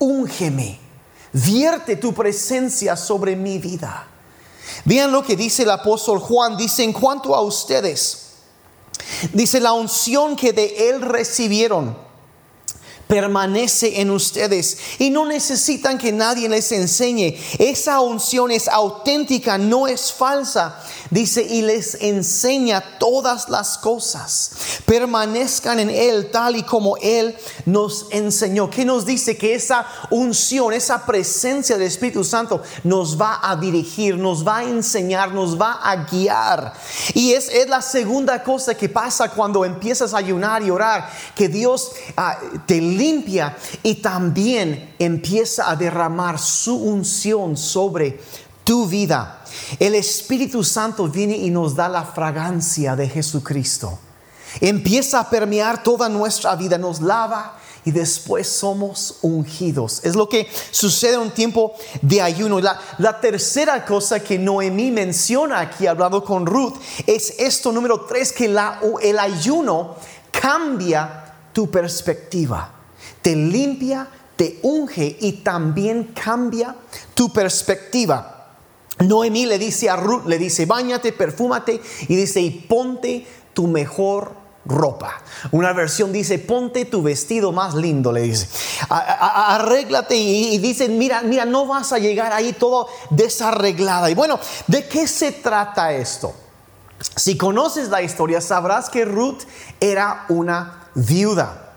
úngeme, 0.00 0.80
vierte 1.32 1.94
tu 1.94 2.12
presencia 2.12 2.96
sobre 2.96 3.36
mi 3.36 3.58
vida. 3.58 4.08
Vean 4.84 5.12
lo 5.12 5.22
que 5.22 5.36
dice 5.36 5.62
el 5.62 5.70
apóstol 5.70 6.18
Juan, 6.18 6.56
dice 6.56 6.82
en 6.82 6.92
cuanto 6.92 7.34
a 7.34 7.42
ustedes, 7.42 8.32
dice 9.32 9.60
la 9.60 9.72
unción 9.72 10.34
que 10.34 10.52
de 10.52 10.90
él 10.90 11.02
recibieron 11.02 11.96
permanece 13.10 14.00
en 14.00 14.10
ustedes 14.10 14.78
y 15.00 15.10
no 15.10 15.26
necesitan 15.26 15.98
que 15.98 16.12
nadie 16.12 16.48
les 16.48 16.70
enseñe. 16.70 17.36
Esa 17.58 18.00
unción 18.00 18.52
es 18.52 18.68
auténtica, 18.68 19.58
no 19.58 19.88
es 19.88 20.12
falsa. 20.12 20.80
Dice, 21.10 21.42
y 21.42 21.62
les 21.62 21.96
enseña 22.00 22.98
todas 23.00 23.48
las 23.48 23.78
cosas. 23.78 24.52
Permanezcan 24.86 25.80
en 25.80 25.90
Él 25.90 26.30
tal 26.30 26.54
y 26.54 26.62
como 26.62 26.96
Él 26.98 27.36
nos 27.66 28.06
enseñó. 28.12 28.70
¿Qué 28.70 28.84
nos 28.84 29.04
dice? 29.04 29.36
Que 29.36 29.56
esa 29.56 29.84
unción, 30.10 30.72
esa 30.72 31.04
presencia 31.04 31.76
del 31.76 31.88
Espíritu 31.88 32.22
Santo 32.22 32.62
nos 32.84 33.20
va 33.20 33.40
a 33.42 33.56
dirigir, 33.56 34.16
nos 34.16 34.46
va 34.46 34.58
a 34.58 34.64
enseñar, 34.64 35.32
nos 35.32 35.60
va 35.60 35.80
a 35.82 35.96
guiar. 36.04 36.74
Y 37.14 37.32
es, 37.32 37.48
es 37.48 37.68
la 37.68 37.82
segunda 37.82 38.44
cosa 38.44 38.76
que 38.76 38.88
pasa 38.88 39.30
cuando 39.30 39.64
empiezas 39.64 40.14
a 40.14 40.18
ayunar 40.18 40.62
y 40.62 40.70
orar, 40.70 41.10
que 41.34 41.48
Dios 41.48 41.90
ah, 42.16 42.38
te 42.66 42.80
limpia 43.00 43.56
y 43.82 43.96
también 43.96 44.94
empieza 44.98 45.70
a 45.70 45.76
derramar 45.76 46.38
su 46.38 46.76
unción 46.76 47.56
sobre 47.56 48.20
tu 48.62 48.86
vida. 48.86 49.42
El 49.78 49.94
Espíritu 49.94 50.62
Santo 50.62 51.08
viene 51.08 51.36
y 51.36 51.50
nos 51.50 51.74
da 51.74 51.88
la 51.88 52.04
fragancia 52.04 52.94
de 52.94 53.08
Jesucristo. 53.08 53.98
Empieza 54.60 55.20
a 55.20 55.30
permear 55.30 55.82
toda 55.82 56.08
nuestra 56.08 56.54
vida, 56.56 56.76
nos 56.76 57.00
lava 57.00 57.56
y 57.84 57.90
después 57.90 58.46
somos 58.46 59.18
ungidos. 59.22 60.00
Es 60.04 60.14
lo 60.14 60.28
que 60.28 60.46
sucede 60.70 61.14
en 61.14 61.20
un 61.20 61.30
tiempo 61.30 61.72
de 62.02 62.20
ayuno. 62.20 62.60
La, 62.60 63.20
tercera 63.20 63.84
cosa 63.86 64.20
que 64.20 64.38
Noemí 64.38 64.90
menciona 64.90 65.60
aquí 65.60 65.86
hablando 65.86 66.22
con 66.22 66.44
Ruth 66.44 66.74
es 67.06 67.34
esto 67.38 67.72
número 67.72 68.02
tres, 68.02 68.32
que 68.32 68.46
el 68.46 69.18
ayuno 69.18 69.96
cambia 70.30 71.34
tu 71.52 71.70
perspectiva 71.70 72.79
te 73.22 73.36
limpia, 73.36 74.08
te 74.36 74.58
unge 74.62 75.16
y 75.20 75.32
también 75.32 76.14
cambia 76.14 76.74
tu 77.14 77.32
perspectiva. 77.32 78.36
Noemí 79.00 79.46
le 79.46 79.58
dice 79.58 79.88
a 79.88 79.96
Ruth, 79.96 80.26
le 80.26 80.38
dice, 80.38 80.66
bañate, 80.66 81.12
perfúmate 81.12 81.80
y 82.08 82.16
dice, 82.16 82.40
y 82.40 82.50
ponte 82.50 83.26
tu 83.54 83.66
mejor 83.66 84.32
ropa. 84.66 85.22
Una 85.52 85.72
versión 85.72 86.12
dice, 86.12 86.38
ponte 86.38 86.84
tu 86.84 87.02
vestido 87.02 87.52
más 87.52 87.74
lindo, 87.74 88.12
le 88.12 88.22
dice. 88.22 88.48
arréglate 88.88 90.16
y, 90.16 90.54
y, 90.54 90.58
dice, 90.58 90.88
mira, 90.88 91.22
mira, 91.22 91.44
no 91.44 91.66
vas 91.66 91.92
a 91.92 91.98
llegar 91.98 92.32
ahí 92.32 92.52
todo 92.52 92.88
desarreglada. 93.10 94.10
Y 94.10 94.14
bueno, 94.14 94.38
¿de 94.66 94.86
qué 94.86 95.06
se 95.06 95.32
trata 95.32 95.92
esto? 95.92 96.34
Si 97.16 97.38
conoces 97.38 97.88
la 97.88 98.02
historia, 98.02 98.42
sabrás 98.42 98.90
que 98.90 99.06
Ruth 99.06 99.42
era 99.80 100.26
una 100.28 100.88
viuda 100.94 101.69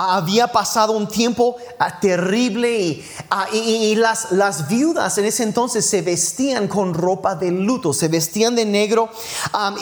había 0.00 0.46
pasado 0.48 0.92
un 0.92 1.06
tiempo 1.06 1.56
ah, 1.78 2.00
terrible 2.00 3.04
ah, 3.28 3.46
y, 3.52 3.94
las, 3.96 4.32
las, 4.32 4.66
viudas 4.66 5.18
en 5.18 5.26
ese 5.26 5.42
entonces 5.42 5.84
se 5.84 6.00
vestían 6.00 6.68
con 6.68 6.94
ropa 6.94 7.34
de 7.34 7.50
luto, 7.50 7.92
se 7.92 8.08
vestían 8.08 8.54
de 8.54 8.64
negro 8.64 9.10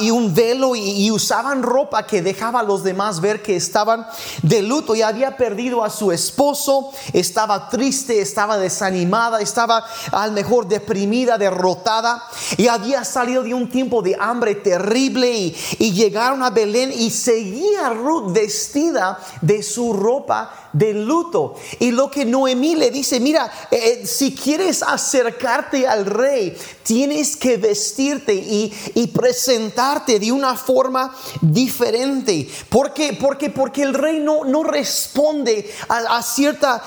y 0.00 0.10
un 0.10 0.34
velo 0.34 0.75
y, 0.75 1.08
usaban 1.10 1.62
ropa 1.62 2.06
que 2.06 2.20
dejaba 2.20 2.60
a 2.60 2.62
los 2.62 2.82
demás 2.82 3.20
ver 3.20 3.42
que 3.42 3.56
estaban 3.56 4.06
de 4.42 4.62
luto 4.62 4.94
y 4.94 5.02
había 5.02 5.37
perdido 5.37 5.84
a 5.84 5.90
su 5.90 6.12
esposo, 6.12 6.90
estaba 7.12 7.68
triste, 7.68 8.20
estaba 8.20 8.58
desanimada, 8.58 9.40
estaba 9.40 9.84
al 10.12 10.32
mejor 10.32 10.66
deprimida, 10.66 11.38
derrotada 11.38 12.22
y 12.56 12.66
había 12.68 13.04
salido 13.04 13.42
de 13.42 13.54
un 13.54 13.70
tiempo 13.70 14.02
de 14.02 14.16
hambre 14.18 14.56
terrible 14.56 15.30
y, 15.32 15.56
y 15.78 15.92
llegaron 15.92 16.42
a 16.42 16.50
Belén 16.50 16.92
y 16.92 17.10
seguía 17.10 17.90
Ruth 17.90 18.32
vestida 18.32 19.18
de 19.40 19.62
su 19.62 19.92
ropa 19.92 20.07
ropa 20.08 20.70
de 20.72 20.94
luto. 20.94 21.54
Y 21.78 21.90
lo 21.90 22.10
que 22.10 22.24
Noemí 22.24 22.76
le 22.76 22.90
dice, 22.90 23.20
mira, 23.20 23.50
eh, 23.70 23.76
eh, 23.78 24.06
si 24.06 24.34
quieres 24.34 24.82
acercarte 24.82 25.86
al 25.86 26.06
rey, 26.06 26.56
tienes 26.82 27.36
que 27.36 27.58
vestirte 27.58 28.34
y, 28.34 28.72
presentarte 29.08 30.20
de 30.20 30.30
una 30.30 30.54
forma 30.54 31.14
diferente. 31.40 32.48
¿Por 32.68 32.92
qué? 32.92 33.16
Porque, 33.20 33.50
porque 33.50 33.82
el 33.82 33.94
rey 33.94 34.20
no, 34.20 34.44
no 34.44 34.62
responde 34.62 35.68
a, 35.88 36.22
cierta, 36.22 36.82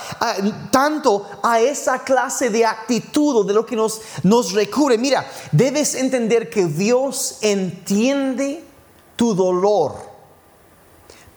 tanto 0.71 1.27
a 1.43 1.59
esa 1.59 2.03
clase 2.03 2.49
de 2.49 2.65
actitud 2.65 3.37
o 3.37 3.43
de 3.43 3.53
lo 3.53 3.65
que 3.65 3.75
nos, 3.75 4.01
nos 4.23 4.53
recubre. 4.53 4.97
Mira, 4.97 5.29
debes 5.51 5.95
entender 5.95 6.49
que 6.49 6.65
Dios 6.67 7.37
entiende 7.41 8.63
tu 9.15 9.33
dolor 9.33 10.10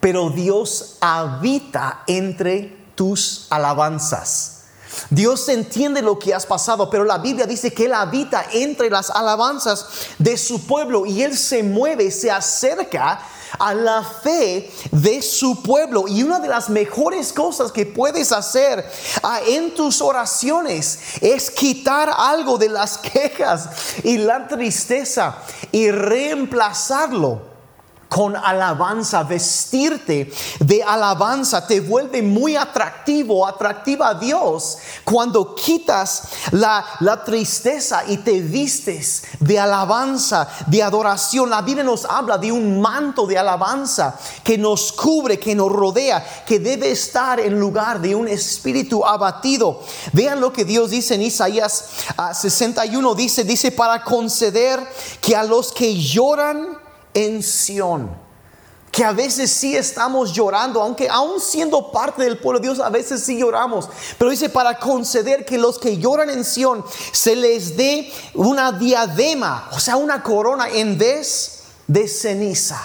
pero 0.04 0.28
Dios 0.28 0.98
habita 1.00 2.02
entre 2.06 2.90
tus 2.94 3.46
alabanzas. 3.48 4.64
Dios 5.08 5.48
entiende 5.48 6.02
lo 6.02 6.18
que 6.18 6.34
has 6.34 6.44
pasado, 6.44 6.90
pero 6.90 7.04
la 7.04 7.16
Biblia 7.16 7.46
dice 7.46 7.72
que 7.72 7.86
Él 7.86 7.94
habita 7.94 8.44
entre 8.52 8.90
las 8.90 9.08
alabanzas 9.08 9.86
de 10.18 10.36
su 10.36 10.66
pueblo 10.66 11.06
y 11.06 11.22
Él 11.22 11.34
se 11.34 11.62
mueve, 11.62 12.10
se 12.10 12.30
acerca 12.30 13.18
a 13.58 13.72
la 13.72 14.02
fe 14.04 14.70
de 14.90 15.22
su 15.22 15.62
pueblo. 15.62 16.04
Y 16.06 16.22
una 16.22 16.38
de 16.38 16.48
las 16.48 16.68
mejores 16.68 17.32
cosas 17.32 17.72
que 17.72 17.86
puedes 17.86 18.30
hacer 18.30 18.84
ah, 19.22 19.40
en 19.46 19.74
tus 19.74 20.02
oraciones 20.02 20.98
es 21.22 21.50
quitar 21.50 22.12
algo 22.14 22.58
de 22.58 22.68
las 22.68 22.98
quejas 23.14 23.70
y 24.02 24.18
la 24.18 24.48
tristeza 24.48 25.38
y 25.72 25.90
reemplazarlo 25.90 27.53
con 28.08 28.36
alabanza, 28.36 29.22
vestirte 29.22 30.32
de 30.60 30.82
alabanza 30.82 31.66
te 31.66 31.80
vuelve 31.80 32.22
muy 32.22 32.56
atractivo, 32.56 33.46
atractiva 33.46 34.08
a 34.08 34.14
Dios 34.14 34.78
cuando 35.04 35.54
quitas 35.54 36.22
la, 36.52 36.84
la, 37.00 37.24
tristeza 37.24 38.04
y 38.06 38.18
te 38.18 38.40
vistes 38.40 39.24
de 39.40 39.58
alabanza, 39.58 40.48
de 40.66 40.82
adoración. 40.82 41.50
La 41.50 41.62
Biblia 41.62 41.84
nos 41.84 42.04
habla 42.04 42.38
de 42.38 42.52
un 42.52 42.80
manto 42.80 43.26
de 43.26 43.38
alabanza 43.38 44.18
que 44.42 44.58
nos 44.58 44.92
cubre, 44.92 45.38
que 45.38 45.54
nos 45.54 45.72
rodea, 45.72 46.44
que 46.46 46.58
debe 46.58 46.90
estar 46.90 47.40
en 47.40 47.58
lugar 47.58 48.00
de 48.00 48.14
un 48.14 48.28
espíritu 48.28 49.04
abatido. 49.04 49.80
Vean 50.12 50.40
lo 50.40 50.52
que 50.52 50.64
Dios 50.64 50.90
dice 50.90 51.14
en 51.14 51.22
Isaías 51.22 51.88
61, 52.32 53.10
ah, 53.10 53.14
dice, 53.14 53.44
dice, 53.44 53.72
para 53.72 54.02
conceder 54.02 54.80
que 55.20 55.34
a 55.36 55.44
los 55.44 55.72
que 55.72 55.94
lloran, 55.96 56.83
en 57.14 57.42
Sión. 57.42 58.22
Que 58.90 59.04
a 59.04 59.12
veces 59.12 59.50
sí 59.50 59.74
estamos 59.74 60.32
llorando, 60.32 60.80
aunque 60.80 61.08
aún 61.08 61.40
siendo 61.40 61.90
parte 61.90 62.22
del 62.22 62.38
pueblo 62.38 62.60
de 62.60 62.68
Dios, 62.68 62.78
a 62.78 62.90
veces 62.90 63.24
sí 63.24 63.38
lloramos. 63.38 63.88
Pero 64.18 64.30
dice, 64.30 64.48
para 64.48 64.78
conceder 64.78 65.44
que 65.44 65.58
los 65.58 65.78
que 65.78 65.96
lloran 65.96 66.30
en 66.30 66.44
Sión 66.44 66.84
se 67.10 67.34
les 67.34 67.76
dé 67.76 68.12
una 68.34 68.70
diadema, 68.70 69.68
o 69.72 69.80
sea, 69.80 69.96
una 69.96 70.22
corona 70.22 70.68
en 70.68 70.96
vez 70.96 71.62
de 71.88 72.06
ceniza, 72.06 72.80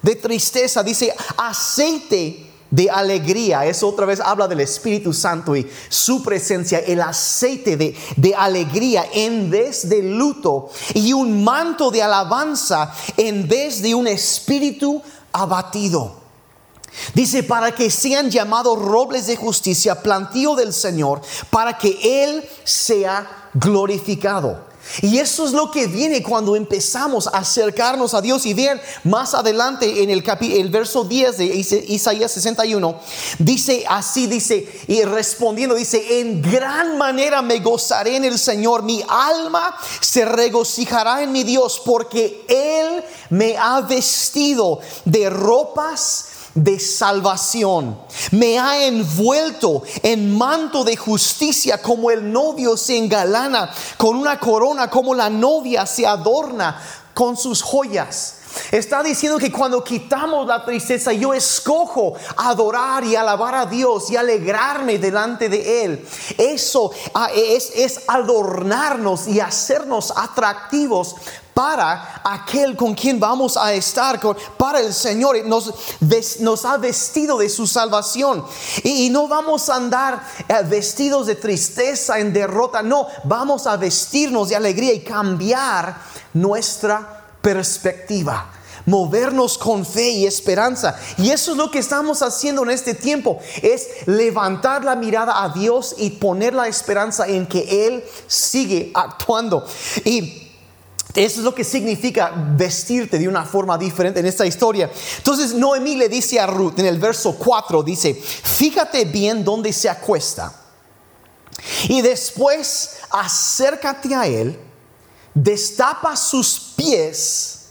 de 0.00 0.16
tristeza. 0.16 0.82
Dice, 0.82 1.14
aceite 1.36 2.49
de 2.70 2.88
alegría. 2.90 3.66
Eso 3.66 3.88
otra 3.88 4.06
vez 4.06 4.20
habla 4.20 4.48
del 4.48 4.60
Espíritu 4.60 5.12
Santo 5.12 5.56
y 5.56 5.68
su 5.88 6.22
presencia, 6.22 6.78
el 6.78 7.00
aceite 7.00 7.76
de, 7.76 7.96
de, 8.16 8.34
alegría 8.34 9.04
en 9.12 9.50
vez 9.50 9.88
de 9.88 10.02
luto 10.02 10.70
y 10.94 11.12
un 11.12 11.42
manto 11.42 11.90
de 11.90 12.02
alabanza 12.02 12.92
en 13.16 13.48
vez 13.48 13.82
de 13.82 13.94
un 13.94 14.06
espíritu 14.06 15.02
abatido. 15.32 16.20
Dice, 17.14 17.42
para 17.42 17.72
que 17.72 17.90
sean 17.90 18.30
llamados 18.30 18.78
robles 18.78 19.26
de 19.26 19.36
justicia, 19.36 20.02
plantío 20.02 20.54
del 20.54 20.72
Señor, 20.72 21.20
para 21.50 21.78
que 21.78 22.24
Él 22.24 22.48
sea 22.64 23.50
glorificado. 23.54 24.69
Y 25.02 25.18
eso 25.18 25.44
es 25.46 25.52
lo 25.52 25.70
que 25.70 25.86
viene 25.86 26.22
cuando 26.22 26.56
empezamos 26.56 27.26
a 27.26 27.38
acercarnos 27.38 28.14
a 28.14 28.20
Dios. 28.20 28.46
Y 28.46 28.54
vean 28.54 28.80
más 29.04 29.34
adelante 29.34 30.02
en 30.02 30.10
el, 30.10 30.24
el 30.40 30.68
verso 30.68 31.04
10 31.04 31.38
de 31.38 31.44
Isaías 31.88 32.32
61, 32.32 33.00
dice 33.38 33.84
así, 33.88 34.26
dice, 34.26 34.66
y 34.86 35.02
respondiendo, 35.02 35.74
dice, 35.74 36.20
en 36.20 36.42
gran 36.42 36.98
manera 36.98 37.42
me 37.42 37.58
gozaré 37.58 38.16
en 38.16 38.24
el 38.24 38.38
Señor, 38.38 38.82
mi 38.82 39.02
alma 39.08 39.76
se 40.00 40.24
regocijará 40.24 41.22
en 41.22 41.32
mi 41.32 41.44
Dios, 41.44 41.80
porque 41.84 42.44
Él 42.48 43.04
me 43.30 43.56
ha 43.56 43.80
vestido 43.80 44.80
de 45.04 45.30
ropas 45.30 46.29
de 46.54 46.78
salvación. 46.80 47.98
Me 48.32 48.58
ha 48.58 48.86
envuelto 48.86 49.82
en 50.02 50.36
manto 50.36 50.84
de 50.84 50.96
justicia 50.96 51.80
como 51.80 52.10
el 52.10 52.32
novio 52.32 52.76
se 52.76 52.96
engalana 52.96 53.70
con 53.96 54.16
una 54.16 54.38
corona, 54.38 54.90
como 54.90 55.14
la 55.14 55.30
novia 55.30 55.86
se 55.86 56.06
adorna 56.06 56.80
con 57.14 57.36
sus 57.36 57.62
joyas. 57.62 58.36
Está 58.72 59.02
diciendo 59.02 59.38
que 59.38 59.52
cuando 59.52 59.82
quitamos 59.82 60.46
la 60.46 60.64
tristeza, 60.64 61.12
yo 61.12 61.32
escojo 61.32 62.14
adorar 62.36 63.04
y 63.04 63.14
alabar 63.14 63.54
a 63.54 63.66
Dios 63.66 64.10
y 64.10 64.16
alegrarme 64.16 64.98
delante 64.98 65.48
de 65.48 65.84
Él. 65.84 66.08
Eso 66.36 66.90
ah, 67.14 67.28
es, 67.34 67.70
es 67.76 68.02
adornarnos 68.08 69.28
y 69.28 69.40
hacernos 69.40 70.12
atractivos 70.16 71.14
para 71.60 72.22
aquel 72.24 72.74
con 72.74 72.94
quien 72.94 73.20
vamos 73.20 73.54
a 73.54 73.74
estar, 73.74 74.18
para 74.56 74.80
el 74.80 74.94
Señor. 74.94 75.44
Nos, 75.44 75.74
nos 76.40 76.64
ha 76.64 76.78
vestido 76.78 77.36
de 77.36 77.50
su 77.50 77.66
salvación. 77.66 78.42
Y, 78.82 79.10
no 79.10 79.28
vamos 79.28 79.68
a 79.68 79.74
andar 79.74 80.22
eh, 80.48 80.54
vestidos 80.66 81.26
de 81.26 81.34
tristeza, 81.34 82.18
en 82.18 82.32
derrota. 82.32 82.82
No, 82.82 83.08
vamos 83.24 83.66
a 83.66 83.76
vestirnos 83.76 84.48
de 84.48 84.56
alegría 84.56 84.94
y 84.94 85.00
cambiar 85.00 86.00
nuestra 86.32 87.26
perspectiva 87.42 88.52
movernos 88.86 89.58
con 89.58 89.84
fe 89.84 90.08
y 90.08 90.26
esperanza. 90.26 90.98
Y 91.18 91.30
eso 91.30 91.52
es 91.52 91.58
lo 91.58 91.70
que 91.70 91.78
estamos 91.78 92.22
haciendo 92.22 92.62
en 92.62 92.70
este 92.70 92.94
tiempo, 92.94 93.38
es 93.62 93.86
levantar 94.06 94.82
la 94.82 94.96
mirada 94.96 95.44
a 95.44 95.50
Dios 95.50 95.94
y 95.98 96.10
poner 96.10 96.54
la 96.54 96.66
esperanza 96.66 97.28
en 97.28 97.46
que 97.46 97.86
Él 97.86 98.02
sigue 98.26 98.90
actuando. 98.94 99.64
Y 100.04 100.49
eso 101.24 101.40
es 101.40 101.44
lo 101.44 101.54
que 101.54 101.64
significa 101.64 102.32
vestirte 102.56 103.18
de 103.18 103.28
una 103.28 103.44
forma 103.44 103.76
diferente 103.76 104.20
en 104.20 104.26
esta 104.26 104.46
historia. 104.46 104.90
Entonces 105.18 105.52
Noemí 105.52 105.96
le 105.96 106.08
dice 106.08 106.40
a 106.40 106.46
Ruth 106.46 106.78
en 106.78 106.86
el 106.86 106.98
verso 106.98 107.34
4, 107.36 107.82
dice, 107.82 108.14
fíjate 108.14 109.04
bien 109.04 109.44
dónde 109.44 109.72
se 109.72 109.90
acuesta. 109.90 110.54
Y 111.88 112.00
después 112.00 113.00
acércate 113.10 114.14
a 114.14 114.26
él, 114.26 114.58
destapa 115.34 116.16
sus 116.16 116.72
pies 116.76 117.66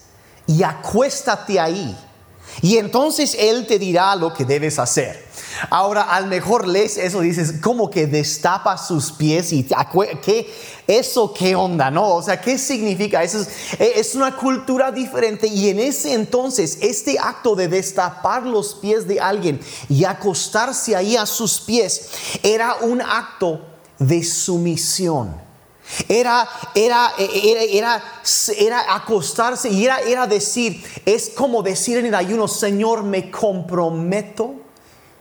y 0.46 0.62
acuéstate 0.62 1.60
ahí. 1.60 1.98
Y 2.62 2.78
entonces 2.78 3.36
él 3.40 3.66
te 3.66 3.80
dirá 3.80 4.16
lo 4.16 4.32
que 4.32 4.46
debes 4.46 4.78
hacer. 4.78 5.29
Ahora, 5.70 6.04
al 6.04 6.28
mejor 6.28 6.68
lees 6.68 6.98
eso, 6.98 7.22
dices, 7.22 7.56
como 7.62 7.90
que 7.90 8.08
destapa 8.08 8.78
sus 8.78 9.12
pies 9.12 9.52
y 9.52 9.68
¿qué? 10.22 10.54
¿Eso 10.88 11.34
qué 11.34 11.56
onda? 11.56 11.92
¿No? 11.92 12.16
O 12.16 12.22
sea, 12.22 12.40
¿qué 12.40 12.58
significa? 12.58 13.24
Eso 13.24 13.46
e, 13.78 13.94
es, 13.96 14.16
una 14.16 14.36
cultura 14.36 14.92
diferente 14.92 15.48
y 15.48 15.70
en 15.70 15.80
ese 15.80 16.14
entonces 16.14 16.78
este 16.82 17.20
acto 17.20 17.56
de 17.56 17.68
destapar 17.68 18.44
los 18.44 18.76
pies 18.76 19.08
de 19.08 19.20
alguien 19.20 19.60
y 19.90 20.06
acostarse 20.06 20.96
ahí 20.96 21.16
a 21.16 21.26
sus 21.26 21.60
pies 21.60 22.10
era 22.44 22.76
un 22.82 23.02
acto 23.02 23.62
de 23.98 24.24
sumisión. 24.24 25.50
Era, 26.08 26.48
era, 26.76 27.12
era, 27.18 27.62
era, 27.64 28.04
era 28.58 28.96
acostarse 28.96 29.70
y 29.70 29.86
era, 29.86 30.00
era 30.00 30.28
decir, 30.28 30.84
es 31.06 31.30
como 31.30 31.64
decir 31.64 31.98
en 31.98 32.06
el 32.06 32.16
ayuno, 32.16 32.48
Señor, 32.48 33.04
me 33.04 33.32
comprometo 33.32 34.69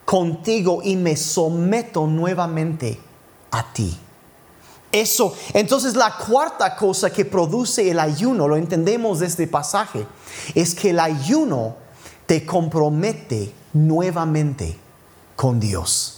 contigo 0.08 0.80
y 0.82 0.96
me 0.96 1.18
someto 1.18 2.06
nuevamente 2.06 2.98
a 3.50 3.74
ti. 3.74 3.94
Eso, 4.90 5.34
entonces 5.52 5.94
la 5.96 6.16
cuarta 6.16 6.76
cosa 6.76 7.12
que 7.12 7.26
produce 7.26 7.90
el 7.90 8.00
ayuno, 8.00 8.48
lo 8.48 8.56
entendemos 8.56 9.18
de 9.18 9.26
este 9.26 9.46
pasaje, 9.46 10.06
es 10.54 10.74
que 10.74 10.90
el 10.90 11.00
ayuno 11.00 11.76
te 12.24 12.46
compromete 12.46 13.52
nuevamente 13.74 14.78
con 15.36 15.60
Dios 15.60 16.17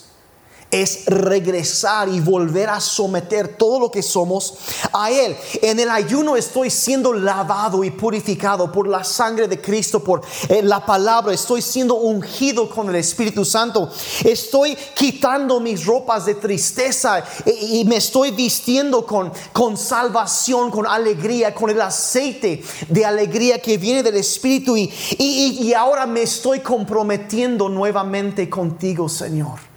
es 0.70 1.04
regresar 1.06 2.08
y 2.08 2.20
volver 2.20 2.68
a 2.68 2.80
someter 2.80 3.56
todo 3.56 3.80
lo 3.80 3.90
que 3.90 4.02
somos 4.02 4.54
a 4.92 5.10
Él. 5.10 5.36
En 5.62 5.80
el 5.80 5.90
ayuno 5.90 6.36
estoy 6.36 6.70
siendo 6.70 7.12
lavado 7.12 7.82
y 7.82 7.90
purificado 7.90 8.70
por 8.70 8.86
la 8.86 9.02
sangre 9.02 9.48
de 9.48 9.60
Cristo, 9.60 10.02
por 10.02 10.22
eh, 10.48 10.62
la 10.62 10.84
palabra. 10.84 11.34
Estoy 11.34 11.62
siendo 11.62 11.96
ungido 11.96 12.68
con 12.70 12.88
el 12.88 12.96
Espíritu 12.96 13.44
Santo. 13.44 13.90
Estoy 14.24 14.76
quitando 14.94 15.58
mis 15.60 15.84
ropas 15.84 16.26
de 16.26 16.36
tristeza 16.36 17.24
y, 17.44 17.84
me 17.90 17.96
estoy 17.96 18.30
vistiendo 18.30 19.04
con, 19.04 19.32
con 19.52 19.76
salvación, 19.76 20.70
con 20.70 20.86
alegría, 20.86 21.54
con 21.54 21.70
el 21.70 21.80
aceite 21.80 22.62
de 22.88 23.04
alegría 23.04 23.60
que 23.60 23.78
viene 23.78 24.02
del 24.02 24.16
Espíritu. 24.16 24.76
y, 24.76 24.92
y 25.18 25.74
ahora 25.74 26.06
me 26.06 26.22
estoy 26.22 26.60
comprometiendo 26.60 27.68
nuevamente 27.68 28.48
contigo, 28.48 29.08
Señor. 29.08 29.69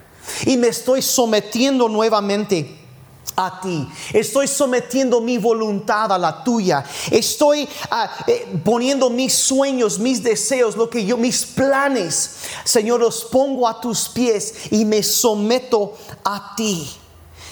Y 0.45 0.57
me 0.57 0.67
estoy 0.67 1.01
sometiendo 1.01 1.89
nuevamente 1.89 2.79
a 3.35 3.59
ti. 3.61 3.87
Estoy 4.13 4.47
sometiendo 4.47 5.21
mi 5.21 5.37
voluntad 5.37 6.11
a 6.11 6.17
la 6.17 6.43
tuya. 6.43 6.83
Estoy 7.11 7.67
ah, 7.89 8.09
eh, 8.27 8.59
poniendo 8.63 9.09
mis 9.09 9.33
sueños, 9.33 9.99
mis 9.99 10.21
deseos, 10.21 10.75
lo 10.75 10.89
que 10.89 11.05
yo, 11.05 11.17
mis 11.17 11.45
planes, 11.45 12.37
Señor, 12.63 12.99
los 12.99 13.25
pongo 13.25 13.67
a 13.67 13.81
tus 13.81 14.09
pies 14.09 14.71
y 14.71 14.85
me 14.85 15.01
someto 15.03 15.97
a 16.23 16.53
ti. 16.55 16.89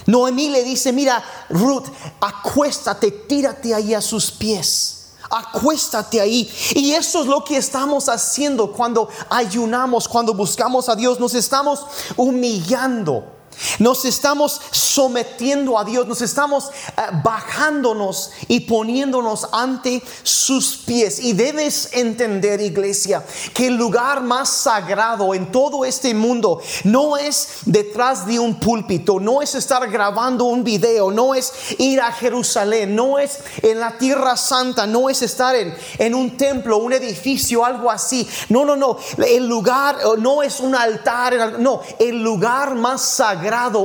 Noemí 0.06 0.50
le 0.50 0.64
dice, 0.64 0.92
mira, 0.92 1.24
Ruth, 1.50 1.88
acuéstate, 2.20 3.12
tírate 3.12 3.74
ahí 3.74 3.94
a 3.94 4.02
sus 4.02 4.32
pies 4.32 5.01
acuéstate 5.32 6.20
ahí. 6.20 6.52
Y 6.76 6.92
eso 6.92 7.22
es 7.22 7.28
lo 7.28 7.44
que 7.44 7.58
estamos 7.58 8.10
haciendo 8.10 8.72
cuando 8.72 9.10
ayunamos, 9.30 10.08
cuando 10.08 10.34
buscamos 10.34 10.90
a 10.90 10.96
Dios. 10.96 11.20
Nos 11.20 11.34
estamos 11.34 11.86
humillando 12.18 13.41
nos 13.80 14.06
estamos 14.06 14.62
sometiendo 14.72 15.78
a 15.78 15.84
Dios, 15.84 16.08
nos 16.08 16.22
estamos 16.22 16.70
eh, 16.70 17.02
bajándonos 17.24 18.32
y 18.48 18.62
poniéndonos 18.62 19.48
ante 19.52 20.02
sus 20.24 20.78
pies. 20.78 21.20
Y 21.20 21.34
debes 21.34 21.90
entender, 21.94 22.62
iglesia, 22.62 23.24
que 23.54 23.68
el 23.68 23.76
lugar 23.76 24.22
más 24.22 24.50
sagrado 24.50 25.34
en 25.34 25.52
todo 25.52 25.86
este 25.86 26.14
mundo 26.14 26.62
no 26.84 27.18
es 27.18 27.60
detrás 27.66 28.26
de 28.26 28.40
un 28.40 28.60
púlpito, 28.60 29.20
no 29.20 29.42
es 29.42 29.56
estar 29.56 29.90
grabando 29.90 30.46
un 30.46 30.64
video, 30.64 31.12
no 31.12 31.36
es 31.36 31.52
ir 31.78 32.02
a 32.02 32.12
Jerusalén, 32.12 32.96
no 32.96 33.20
es 33.20 33.40
en 33.62 33.80
la 33.80 33.98
tierra 33.98 34.38
santa, 34.38 34.86
no 34.86 35.10
es 35.10 35.22
estar 35.22 35.56
en, 35.56 35.76
en 35.98 36.16
un 36.16 36.38
templo, 36.38 36.78
un 36.78 36.94
edificio, 36.94 37.66
algo 37.66 37.90
así. 37.90 38.28
No, 38.50 38.66
no, 38.66 38.76
no. 38.76 38.98
El 39.26 39.48
lugar 39.48 39.98
no 40.18 40.44
es 40.44 40.60
un 40.60 40.76
altar, 40.76 41.60
no, 41.60 41.82
el 42.00 42.22
lugar 42.22 42.76
más 42.76 43.02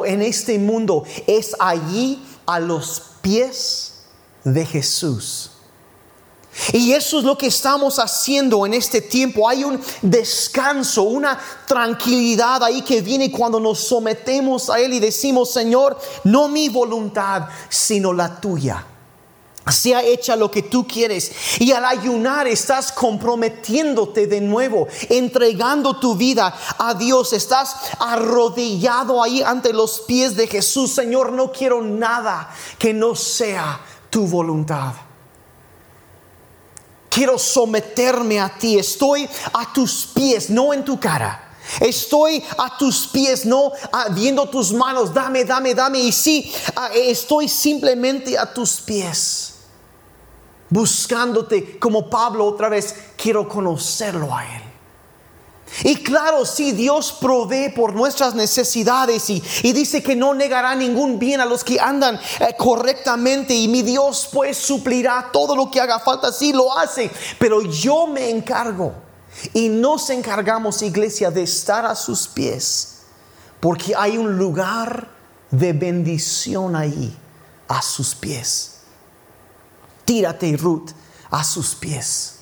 en 0.05 0.22
este 0.22 0.59
mundo 0.59 1.05
es 1.26 1.55
allí 1.59 2.22
a 2.46 2.61
los 2.61 3.02
pies 3.20 4.05
de 4.44 4.64
Jesús. 4.64 5.50
Y 6.72 6.92
eso 6.92 7.18
es 7.18 7.24
lo 7.24 7.37
que 7.37 7.48
estamos 7.48 7.98
haciendo 7.98 8.64
en 8.64 8.72
este 8.72 9.02
tiempo. 9.02 9.46
Hay 9.48 9.62
un 9.64 9.79
descanso, 10.00 11.02
una 11.02 11.38
tranquilidad 11.66 12.62
ahí 12.64 12.81
que 12.83 13.02
viene 13.02 13.31
cuando 13.31 13.61
nos 13.61 13.81
sometemos 13.81 14.70
a 14.70 14.81
Él 14.81 14.94
y 14.94 15.00
decimos, 15.00 15.50
Señor, 15.50 15.98
no 16.24 16.48
mi 16.48 16.68
voluntad, 16.70 17.48
sino 17.68 18.12
la 18.12 18.40
tuya 18.40 18.87
sea 19.72 20.02
hecha 20.02 20.37
lo 20.37 20.50
que 20.50 20.62
tú 20.62 20.87
quieres. 20.87 21.33
Y 21.59 21.72
al 21.72 21.85
ayunar 21.85 22.46
estás 22.46 22.92
comprometiéndote 22.92 24.26
de 24.26 24.40
nuevo, 24.40 24.87
entregando 25.09 25.98
tu 25.98 26.14
vida 26.14 26.55
a 26.79 26.94
Dios. 26.94 27.33
Estás 27.33 27.74
arrodillado 27.98 29.22
ahí 29.22 29.42
ante 29.42 29.72
los 29.72 30.00
pies 30.00 30.37
de 30.37 30.46
Jesús. 30.46 30.92
Señor, 30.92 31.33
no 31.33 31.50
quiero 31.50 31.83
nada 31.83 32.48
que 32.79 32.94
no 32.94 33.16
sea 33.16 33.81
tu 34.09 34.26
voluntad. 34.26 34.92
Quiero 37.11 37.38
someterme 37.38 38.38
a 38.38 38.57
ti. 38.57 38.79
Estoy 38.79 39.29
a 39.52 39.72
tus 39.72 40.07
pies, 40.07 40.48
no 40.48 40.72
en 40.72 40.85
tu 40.85 41.00
cara. 41.00 41.42
Estoy 41.81 42.40
a 42.59 42.79
tus 42.79 43.09
pies, 43.09 43.44
no 43.44 43.72
ah, 43.90 44.07
viendo 44.11 44.48
tus 44.48 44.72
manos, 44.72 45.12
dame, 45.12 45.44
dame, 45.44 45.74
dame. 45.74 45.98
Y 45.98 46.12
sí, 46.12 46.52
ah, 46.76 46.90
estoy 46.94 47.48
simplemente 47.48 48.38
a 48.38 48.55
tus 48.55 48.81
pies 48.81 49.55
buscándote 50.70 51.79
como 51.79 52.11
Pablo 52.11 52.46
otra 52.46 52.68
vez, 52.68 52.94
quiero 53.16 53.48
conocerlo 53.48 54.35
a 54.35 54.44
Él. 54.44 54.62
Y 55.83 55.96
claro, 55.96 56.46
si 56.46 56.72
Dios 56.72 57.12
provee 57.20 57.70
por 57.70 57.92
nuestras 57.92 58.35
necesidades 58.35 59.29
y, 59.29 59.42
dice 59.72 60.02
que 60.02 60.16
no 60.16 60.33
negará 60.33 60.74
ningún 60.74 61.18
bien 61.18 61.40
a 61.40 61.44
los 61.44 61.64
que 61.64 61.79
andan 61.79 62.18
eh, 62.40 62.55
correctamente 62.57 63.52
y 63.52 63.68
mi 63.68 63.83
Dios 63.83 64.29
pues 64.33 64.57
suplirá 64.57 65.29
todo 65.33 65.55
lo 65.55 65.70
que 65.70 65.81
haga 65.81 65.98
falta, 65.98 66.33
sí 66.33 66.52
lo 66.52 66.76
hace, 66.79 67.11
pero 67.38 67.62
yo 67.62 68.07
me 68.07 68.31
encargo 68.31 68.94
y 69.52 69.68
nos 69.68 70.09
encargamos, 70.11 70.81
iglesia, 70.83 71.31
de 71.31 71.42
estar 71.42 71.85
a 71.85 71.94
sus 71.94 72.26
pies, 72.26 73.00
porque 73.61 73.94
hay 73.96 74.16
un 74.16 74.38
lugar 74.38 75.11
de 75.50 75.72
bendición 75.72 76.74
ahí, 76.74 77.14
a 77.68 77.83
sus 77.83 78.14
pies. 78.14 78.75
Tírate, 80.06 80.56
Ruth, 80.56 80.92
a 81.30 81.44
sus 81.44 81.74
pies 81.74 82.36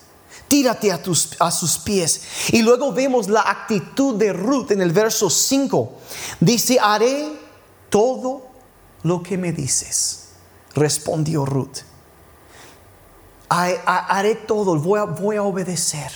tírate 0.55 0.92
a, 0.92 1.03
tus, 1.03 1.31
a 1.40 1.50
sus 1.50 1.79
pies. 1.79 2.20
Y 2.53 2.62
luego 2.62 2.92
vemos 2.92 3.29
la 3.29 3.40
actitud 3.40 4.14
de 4.14 4.33
Ruth 4.33 4.70
en 4.70 4.83
el 4.83 4.92
verso 4.92 5.29
5. 5.29 5.92
Dice, 6.38 6.79
haré 6.81 7.33
todo 7.90 8.46
lo 9.03 9.20
que 9.20 9.37
me 9.37 9.53
dices. 9.53 10.29
Respondió 10.74 11.44
Ruth. 11.44 11.79
Haré 13.48 14.35
todo, 14.37 14.77
voy 14.79 15.00
a, 15.00 15.05
voy 15.05 15.37
a 15.37 15.42
obedecer. 15.42 16.12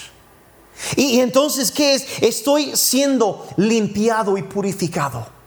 Y, 0.95 1.17
y 1.17 1.21
entonces, 1.21 1.73
¿qué 1.73 1.95
es? 1.95 2.07
Estoy 2.21 2.77
siendo 2.77 3.45
limpiado 3.57 4.39
y 4.39 4.43
purificado. 4.43 5.38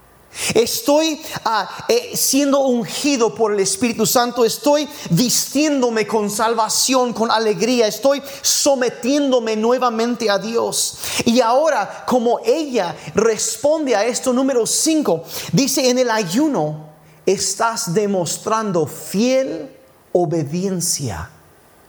Estoy 0.54 1.20
ah, 1.44 1.68
eh, 1.88 2.16
siendo 2.16 2.60
ungido 2.60 3.34
por 3.34 3.52
el 3.52 3.60
Espíritu 3.60 4.06
Santo. 4.06 4.44
Estoy 4.44 4.88
vistiéndome 5.10 6.06
con 6.06 6.30
salvación, 6.30 7.12
con 7.12 7.30
alegría. 7.30 7.86
Estoy 7.86 8.22
sometiéndome 8.40 9.56
nuevamente 9.56 10.30
a 10.30 10.38
Dios. 10.38 10.96
Y 11.26 11.40
ahora, 11.40 12.04
como 12.06 12.40
ella 12.44 12.96
responde 13.14 13.94
a 13.94 14.06
esto, 14.06 14.32
número 14.32 14.66
5, 14.66 15.22
dice 15.52 15.90
en 15.90 15.98
el 15.98 16.10
ayuno, 16.10 16.88
estás 17.26 17.92
demostrando 17.92 18.86
fiel 18.86 19.70
obediencia 20.12 21.30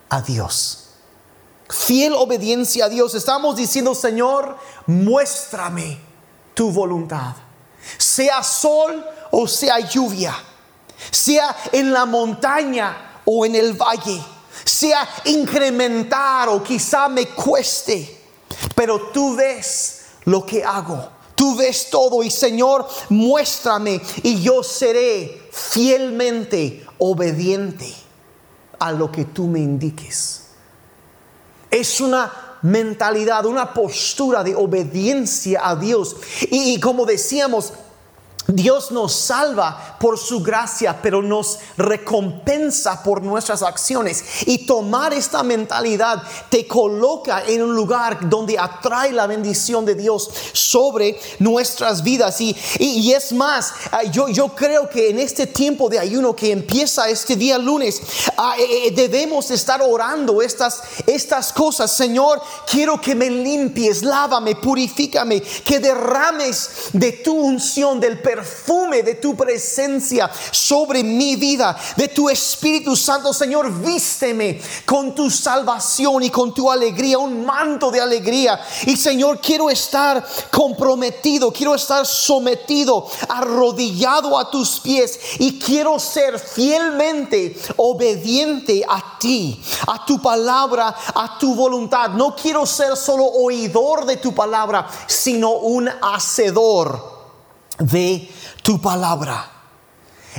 a 0.10 0.22
Dios. 0.22 0.90
Fiel 1.70 2.14
obediencia 2.14 2.86
a 2.86 2.90
Dios. 2.90 3.16
Estamos 3.16 3.56
diciendo, 3.56 3.96
Señor, 3.96 4.58
muéstrame 4.86 5.98
tu 6.54 6.72
voluntad 6.72 7.36
sea 7.98 8.44
sol 8.44 9.04
o 9.32 9.48
sea 9.48 9.80
lluvia, 9.80 10.36
sea 11.12 11.56
en 11.72 11.92
la 11.92 12.06
montaña 12.06 13.22
o 13.26 13.46
en 13.46 13.56
el 13.56 13.74
valle, 13.74 14.22
sea 14.64 15.08
incrementar 15.26 16.50
o 16.50 16.64
quizá 16.64 17.10
me 17.10 17.28
cueste, 17.28 18.22
pero 18.76 19.10
tú 19.12 19.36
ves 19.36 20.02
lo 20.26 20.46
que 20.46 20.64
hago. 20.64 21.12
Tú 21.36 21.56
ves 21.56 21.90
todo 21.90 22.24
y 22.24 22.30
Señor, 22.30 22.88
muéstrame 23.10 24.00
y 24.22 24.42
yo 24.42 24.64
seré 24.64 25.50
fielmente 25.52 26.86
obediente 27.00 27.92
a 28.80 28.92
lo 28.92 29.12
que 29.12 29.26
tú 29.26 29.48
me 29.48 29.60
indiques. 29.60 30.44
Es 31.72 32.00
una 32.00 32.53
mentalidad, 32.64 33.46
una 33.46 33.74
postura 33.74 34.44
de 34.44 34.56
obediencia 34.56 35.62
a 35.64 35.76
Dios. 35.76 36.16
Y, 36.50 36.80
como 36.80 37.06
decíamos, 37.06 37.74
Dios 38.48 38.92
nos 38.92 39.14
salva 39.14 39.98
por 40.00 40.20
su 40.20 40.42
gracia, 40.42 41.00
pero 41.02 41.22
nos 41.22 41.60
recompensa 41.78 43.02
por 43.02 43.22
nuestras 43.22 43.64
acciones. 43.64 44.24
Y 44.46 44.66
tomar 44.66 45.14
esta 45.14 45.44
mentalidad 45.44 46.22
te 46.50 46.68
coloca 46.68 47.44
en 47.48 47.64
un 47.64 47.74
lugar 47.74 48.30
donde 48.30 48.60
atrae 48.60 49.14
la 49.14 49.28
bendición 49.28 49.86
de 49.86 49.96
Dios 49.96 50.30
sobre 50.52 51.18
nuestras 51.40 52.04
vidas. 52.04 52.42
Y, 52.42 52.56
y, 52.80 53.14
es 53.14 53.32
más, 53.32 53.74
ah, 53.92 54.04
yo, 54.04 54.28
yo 54.28 54.50
creo 54.50 54.90
que 54.90 55.10
en 55.10 55.20
este 55.20 55.48
tiempo 55.48 55.88
de 55.88 56.00
ayuno 56.00 56.36
que 56.36 56.52
empieza 56.52 57.08
este 57.08 57.38
día 57.38 57.58
lunes, 57.58 58.02
ah, 58.38 58.56
eh, 58.60 58.88
eh, 58.88 58.92
debemos 58.92 59.52
estar 59.52 59.82
orando 59.82 60.42
estas, 60.42 60.82
estas 61.08 61.54
cosas. 61.54 61.96
Señor, 61.96 62.42
quiero 62.70 63.00
que 63.00 63.16
me 63.16 63.30
limpies, 63.30 64.04
lávame, 64.04 64.56
purifícame, 64.58 65.42
que 65.42 65.80
derrames 65.80 66.90
de 66.92 67.14
tu 67.14 67.34
unción 67.34 68.02
del 68.02 68.20
perdón 68.20 68.33
perfume 68.34 69.04
de 69.04 69.16
tu 69.16 69.36
presencia 69.36 70.30
sobre 70.52 71.04
mi 71.04 71.36
vida, 71.36 71.78
de 71.96 72.08
tu 72.08 72.30
Espíritu 72.30 72.96
Santo. 72.96 73.32
Señor, 73.32 73.72
vísteme 73.72 74.60
con 74.86 75.14
tu 75.14 75.30
salvación 75.30 76.24
y 76.24 76.32
con 76.32 76.52
tu 76.52 76.72
alegría, 76.72 77.20
un 77.20 77.46
manto 77.46 77.92
de 77.92 78.02
alegría. 78.02 78.60
Y 78.88 78.98
Señor, 78.98 79.40
quiero 79.40 79.70
estar 79.70 80.26
comprometido, 80.52 81.52
quiero 81.52 81.76
estar 81.76 82.08
sometido, 82.08 83.08
arrodillado 83.30 84.40
a 84.40 84.50
tus 84.50 84.80
pies 84.80 85.20
y 85.38 85.60
quiero 85.60 86.00
ser 86.00 86.40
fielmente 86.40 87.56
obediente 87.78 88.84
a 88.90 89.20
ti, 89.20 89.62
a 89.86 90.06
tu 90.08 90.20
palabra, 90.20 90.96
a 91.14 91.38
tu 91.38 91.54
voluntad. 91.54 92.10
No 92.10 92.36
quiero 92.36 92.66
ser 92.66 92.98
solo 92.98 93.26
oidor 93.26 94.06
de 94.06 94.18
tu 94.18 94.34
palabra, 94.34 94.88
sino 95.06 95.52
un 95.52 95.88
hacedor 95.88 97.13
de 97.80 98.30
tu 98.62 98.82
palabra. 98.82 99.50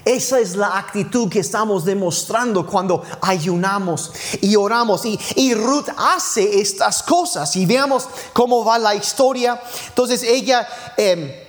Esa 0.05 0.41
es 0.41 0.57
la 0.57 0.77
actitud 0.77 1.29
que 1.29 1.39
estamos 1.39 1.85
demostrando 1.85 2.67
cuando 2.67 3.03
ayunamos 3.21 4.13
y 4.41 4.57
oramos. 4.57 5.05
Y, 5.05 5.19
y, 5.37 5.55
Ruth 5.55 5.89
hace 5.97 6.61
estas 6.61 7.03
cosas. 7.03 7.55
Y 7.55 7.65
veamos 7.65 8.09
cómo 8.33 8.65
va 8.65 8.79
la 8.79 8.95
historia. 8.95 9.61
Entonces 9.89 10.23
ella... 10.23 10.67
Em, 10.97 11.44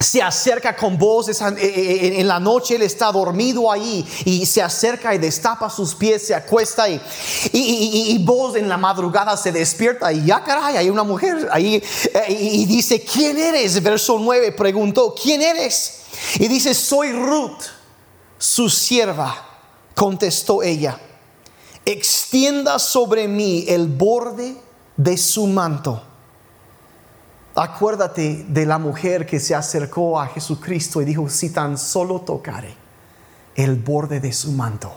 se 0.00 0.22
acerca 0.22 0.74
con 0.74 0.96
voz 0.96 1.28
eh, 1.28 1.56
eh, 1.58 2.20
en 2.20 2.26
la 2.26 2.40
noche, 2.40 2.76
él 2.76 2.82
está 2.82 3.12
dormido 3.12 3.70
ahí 3.70 4.04
y 4.24 4.46
se 4.46 4.62
acerca 4.62 5.14
y 5.14 5.18
destapa 5.18 5.68
sus 5.68 5.94
pies, 5.94 6.26
se 6.26 6.34
acuesta 6.34 6.88
y, 6.88 6.98
y, 7.52 8.16
voz 8.24 8.56
en 8.56 8.66
la 8.66 8.78
madrugada 8.78 9.36
se 9.36 9.52
despierta 9.52 10.10
y 10.10 10.24
ya 10.24 10.42
caray, 10.42 10.78
hay 10.78 10.88
una 10.88 11.02
mujer 11.02 11.46
ahí 11.52 11.82
eh, 12.14 12.24
y 12.30 12.64
dice, 12.64 13.02
¿quién 13.02 13.38
eres? 13.38 13.82
Verso 13.82 14.18
9 14.18 14.52
preguntó, 14.52 15.14
¿quién 15.14 15.42
eres? 15.42 16.00
Y 16.36 16.48
dice, 16.48 16.72
soy 16.72 17.12
Ruth, 17.12 17.60
su 18.38 18.70
sierva, 18.70 19.36
contestó 19.94 20.62
ella, 20.62 20.98
extienda 21.84 22.78
sobre 22.78 23.28
mí 23.28 23.66
el 23.68 23.86
borde 23.86 24.56
de 24.96 25.18
su 25.18 25.46
manto 25.46 26.04
Acuérdate 27.54 28.44
de 28.48 28.64
la 28.64 28.78
mujer 28.78 29.26
que 29.26 29.40
se 29.40 29.54
acercó 29.54 30.20
a 30.20 30.28
Jesucristo 30.28 31.02
y 31.02 31.04
dijo, 31.04 31.28
si 31.28 31.50
tan 31.50 31.76
solo 31.76 32.20
tocare 32.20 32.74
el 33.56 33.74
borde 33.76 34.20
de 34.20 34.32
su 34.32 34.52
manto. 34.52 34.92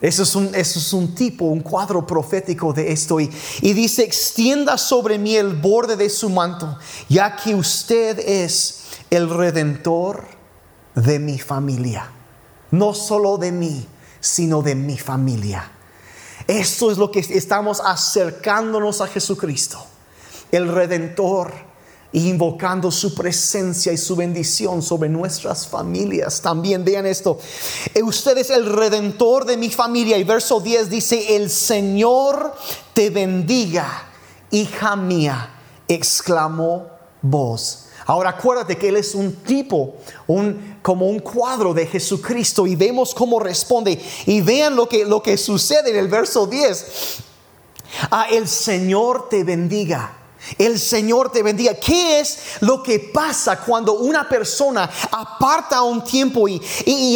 Eso 0.00 0.22
es, 0.22 0.34
un, 0.34 0.54
eso 0.54 0.78
es 0.78 0.92
un, 0.92 1.14
tipo, 1.14 1.44
un 1.44 1.60
cuadro 1.60 2.06
profético 2.06 2.72
de 2.72 2.90
esto. 2.90 3.20
Y, 3.20 3.30
y 3.60 3.72
dice, 3.72 4.02
extienda 4.02 4.78
sobre 4.78 5.18
mí 5.18 5.36
el 5.36 5.54
borde 5.54 5.94
de 5.94 6.08
su 6.08 6.28
manto, 6.30 6.78
ya 7.08 7.36
que 7.36 7.54
usted 7.54 8.18
es 8.18 8.80
el 9.10 9.28
redentor 9.28 10.24
de 10.94 11.18
mi 11.18 11.38
familia. 11.38 12.10
No 12.70 12.94
solo 12.94 13.36
de 13.36 13.52
mí, 13.52 13.86
sino 14.20 14.62
de 14.62 14.74
mi 14.74 14.98
familia. 14.98 15.70
Esto 16.46 16.90
es 16.90 16.98
lo 16.98 17.10
que 17.10 17.20
estamos 17.20 17.80
acercándonos 17.80 19.00
a 19.02 19.06
Jesucristo 19.06 19.89
el 20.52 20.68
Redentor, 20.68 21.70
invocando 22.12 22.90
su 22.90 23.14
presencia 23.14 23.92
y 23.92 23.96
su 23.96 24.16
bendición 24.16 24.82
sobre 24.82 25.08
nuestras 25.08 25.66
familias. 25.66 26.40
También 26.40 26.84
vean 26.84 27.06
esto. 27.06 27.38
Eh, 27.94 28.02
usted 28.02 28.36
es 28.38 28.50
el 28.50 28.66
redentor 28.66 29.44
de 29.44 29.56
mi 29.56 29.70
familia. 29.70 30.18
Y 30.18 30.24
verso 30.24 30.60
10 30.60 30.90
dice, 30.90 31.36
el 31.36 31.50
Señor 31.50 32.54
te 32.94 33.10
bendiga, 33.10 34.08
hija 34.50 34.96
mía, 34.96 35.54
exclamó 35.86 36.88
voz. 37.22 37.86
Ahora 38.06 38.30
acuérdate 38.30 38.76
que 38.76 38.88
Él 38.88 38.96
es 38.96 39.14
un 39.14 39.36
tipo, 39.36 39.94
un, 40.26 40.78
como 40.82 41.06
un 41.06 41.20
cuadro 41.20 41.72
de 41.72 41.86
Jesucristo 41.86 42.66
y 42.66 42.74
vemos 42.74 43.14
cómo 43.14 43.38
responde. 43.38 44.00
Y 44.26 44.40
vean 44.40 44.74
lo 44.74 44.88
que, 44.88 45.04
lo 45.04 45.22
que 45.22 45.36
sucede 45.36 45.90
en 45.90 45.96
el 45.96 46.08
verso 46.08 46.46
10. 46.46 47.18
A 48.10 48.24
el 48.30 48.48
Señor 48.48 49.28
te 49.28 49.44
bendiga 49.44 50.19
el 50.58 50.78
Señor 50.78 51.30
te 51.30 51.42
bendiga. 51.42 51.74
¿Qué 51.74 52.20
es 52.20 52.38
lo 52.60 52.82
que 52.82 52.98
pasa 52.98 53.60
cuando 53.60 53.94
una 53.94 54.28
persona 54.28 54.90
aparta 55.10 55.82
un 55.82 56.04
tiempo 56.04 56.48
y, 56.48 56.60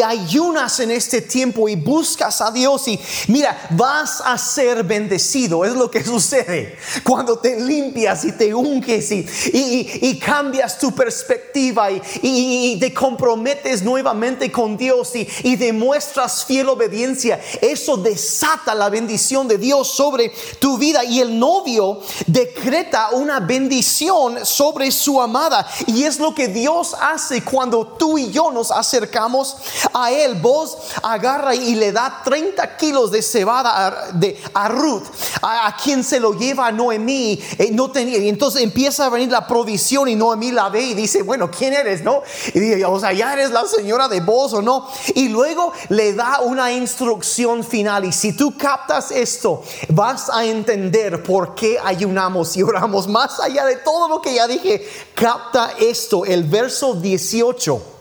ayunas 0.04 0.80
en 0.80 0.90
este 0.90 1.22
tiempo 1.22 1.68
y 1.68 1.76
buscas 1.76 2.40
a 2.40 2.50
Dios 2.50 2.86
y 2.88 3.00
mira, 3.28 3.68
vas 3.70 4.20
a 4.24 4.36
ser 4.36 4.82
bendecido? 4.84 5.64
Es 5.64 5.74
lo 5.74 5.90
que 5.90 6.04
sucede 6.04 6.76
cuando 7.02 7.38
te 7.38 7.60
limpias 7.60 8.24
y 8.24 8.32
te 8.32 8.54
unges 8.54 9.10
y, 9.12 9.26
y 9.52 10.18
cambias 10.18 10.78
tu 10.78 10.92
perspectiva 10.92 11.90
y, 11.90 12.76
te 12.80 12.92
comprometes 12.92 13.82
nuevamente 13.82 14.50
con 14.50 14.76
Dios 14.76 15.12
y 15.14 15.56
demuestras 15.56 16.44
fiel 16.44 16.68
obediencia. 16.68 17.40
Eso 17.60 17.96
desata 17.96 18.74
la 18.74 18.90
bendición 18.90 19.48
de 19.48 19.58
Dios 19.58 19.88
sobre 19.88 20.32
tu 20.58 20.76
vida 20.78 21.04
y 21.04 21.20
el 21.20 21.38
novio 21.38 22.00
decreta 22.26 23.10
una 23.14 23.40
bendición 23.40 24.44
sobre 24.44 24.90
su 24.90 25.20
amada. 25.20 25.66
Y 25.86 26.04
es 26.04 26.18
lo 26.18 26.34
que 26.34 26.48
Dios 26.48 26.94
hace 27.00 27.42
cuando 27.42 27.86
tú 27.86 28.18
y 28.18 28.30
yo 28.30 28.50
nos 28.50 28.70
acercamos 28.70 29.56
a 29.92 30.12
Él. 30.12 30.34
Vos 30.40 30.76
agarra 31.02 31.54
y 31.54 31.74
le 31.74 31.92
da 31.92 32.20
30 32.24 32.76
kilos 32.76 33.10
de 33.10 33.22
cebada 33.22 33.86
a, 33.86 34.12
de, 34.12 34.40
a 34.52 34.68
Ruth, 34.68 35.04
a, 35.42 35.74
quien 35.82 36.04
se 36.04 36.20
lo 36.20 36.32
lleva 36.32 36.66
a 36.66 36.72
Noemí. 36.72 37.40
Eh, 37.58 37.70
no 37.72 37.90
tenía, 37.90 38.18
y 38.18 38.28
entonces 38.28 38.62
empieza 38.62 39.06
a 39.06 39.08
venir 39.08 39.30
la 39.30 39.46
provisión 39.46 40.08
y 40.08 40.14
Noemí 40.14 40.50
la 40.50 40.68
ve 40.68 40.82
y 40.82 40.94
dice, 40.94 41.22
bueno, 41.22 41.50
¿quién 41.50 41.72
eres? 41.72 42.02
¿No? 42.02 42.22
Y 42.52 42.60
dice, 42.60 42.84
o 42.84 42.98
sea, 43.00 43.12
ya 43.12 43.32
eres 43.32 43.50
la 43.50 43.64
señora 43.66 44.08
de 44.08 44.20
vos 44.20 44.52
o 44.52 44.62
no. 44.62 44.88
Y 45.14 45.28
luego 45.28 45.72
le 45.88 46.12
da 46.14 46.40
una 46.40 46.72
instrucción 46.72 47.64
final. 47.64 48.04
Y 48.04 48.12
si 48.12 48.32
tú 48.32 48.56
captas 48.56 49.10
esto, 49.10 49.62
vas 49.88 50.30
a 50.30 50.44
entender 50.44 51.22
por 51.22 51.54
qué 51.54 51.78
ayunamos 51.82 52.56
y 52.56 52.62
oramos 52.62 53.03
más 53.06 53.40
allá 53.40 53.64
de 53.66 53.76
todo 53.76 54.08
lo 54.08 54.20
que 54.20 54.34
ya 54.34 54.46
dije. 54.46 54.86
Capta 55.14 55.74
esto, 55.78 56.24
el 56.24 56.44
verso 56.44 56.94
18. 56.94 57.94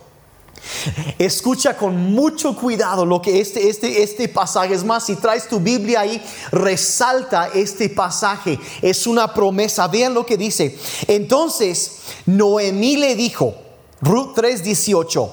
Escucha 1.20 1.76
con 1.78 2.14
mucho 2.14 2.56
cuidado 2.56 3.06
lo 3.06 3.22
que 3.22 3.42
este, 3.42 3.70
este, 3.70 4.02
este 4.02 4.30
pasaje 4.30 4.74
es 4.74 4.84
más. 4.84 5.06
Si 5.06 5.16
traes 5.16 5.48
tu 5.48 5.60
Biblia 5.60 6.02
ahí, 6.02 6.24
resalta 6.52 7.50
este 7.54 7.90
pasaje. 7.90 8.60
Es 8.82 9.06
una 9.06 9.34
promesa. 9.34 9.88
Vean 9.88 10.14
lo 10.14 10.26
que 10.26 10.38
dice. 10.38 10.78
Entonces, 11.08 11.98
Noemí 12.26 12.98
le 12.98 13.16
dijo, 13.16 13.56
Ruth 14.02 14.36
3:18, 14.36 15.30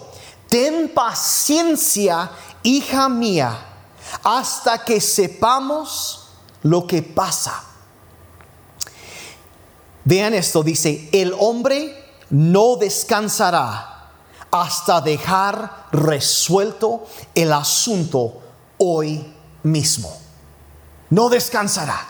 ten 0.49 0.89
paciencia, 0.89 2.31
hija 2.63 3.09
mía, 3.09 3.67
hasta 4.23 4.85
que 4.85 5.01
sepamos 5.01 6.29
lo 6.63 6.87
que 6.87 7.03
pasa. 7.03 7.70
Vean 10.05 10.35
esto, 10.35 10.63
dice, 10.63 11.09
el 11.13 11.35
hombre 11.39 11.97
no 12.31 12.77
descansará 12.77 14.09
hasta 14.51 15.01
dejar 15.01 15.87
resuelto 15.93 17.07
el 17.35 17.53
asunto 17.53 18.41
hoy 18.79 19.35
mismo. 19.63 20.17
No 21.11 21.29
descansará 21.29 22.10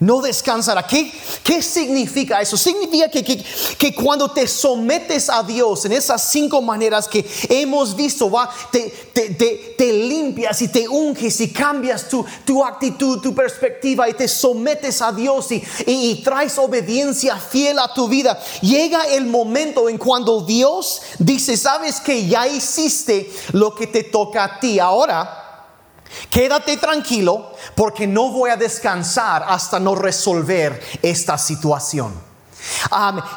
no 0.00 0.20
descansará. 0.22 0.86
¿Qué, 0.86 1.12
¿Qué, 1.44 1.62
significa 1.62 2.40
eso? 2.40 2.56
Significa 2.56 3.08
que, 3.08 3.22
que, 3.22 3.94
cuando 3.94 4.30
te 4.30 4.48
sometes 4.48 5.28
a 5.28 5.42
Dios 5.42 5.84
en 5.84 5.92
esas 5.92 6.30
cinco 6.30 6.62
maneras 6.62 7.06
que 7.06 7.24
hemos 7.48 7.94
visto, 7.94 8.30
va, 8.30 8.50
te, 8.72 8.88
te, 9.12 9.74
te, 9.76 9.92
limpias 9.92 10.62
y 10.62 10.68
te 10.68 10.88
unges 10.88 11.40
y 11.40 11.52
cambias 11.52 12.08
tu, 12.08 12.24
tu, 12.44 12.64
actitud, 12.64 13.20
tu 13.20 13.34
perspectiva 13.34 14.08
y 14.08 14.14
te 14.14 14.26
sometes 14.26 15.02
a 15.02 15.12
Dios 15.12 15.52
y, 15.52 15.62
y, 15.86 16.10
y 16.10 16.22
traes 16.22 16.56
obediencia 16.58 17.36
fiel 17.36 17.78
a 17.78 17.92
tu 17.92 18.08
vida. 18.08 18.40
Llega 18.62 19.04
el 19.04 19.26
momento 19.26 19.88
en 19.88 19.98
cuando 19.98 20.40
Dios 20.40 21.02
dice, 21.18 21.56
sabes 21.58 22.00
que 22.00 22.26
ya 22.26 22.48
hiciste 22.48 23.30
lo 23.52 23.74
que 23.74 23.86
te 23.86 24.04
toca 24.04 24.44
a 24.44 24.60
ti. 24.60 24.78
Ahora 24.78 25.49
Quédate 26.30 26.76
tranquilo 26.76 27.52
porque 27.74 28.06
no 28.06 28.30
voy 28.30 28.50
a 28.50 28.56
descansar 28.56 29.44
hasta 29.46 29.78
no 29.78 29.94
resolver 29.94 30.80
esta 31.02 31.36
situación 31.38 32.29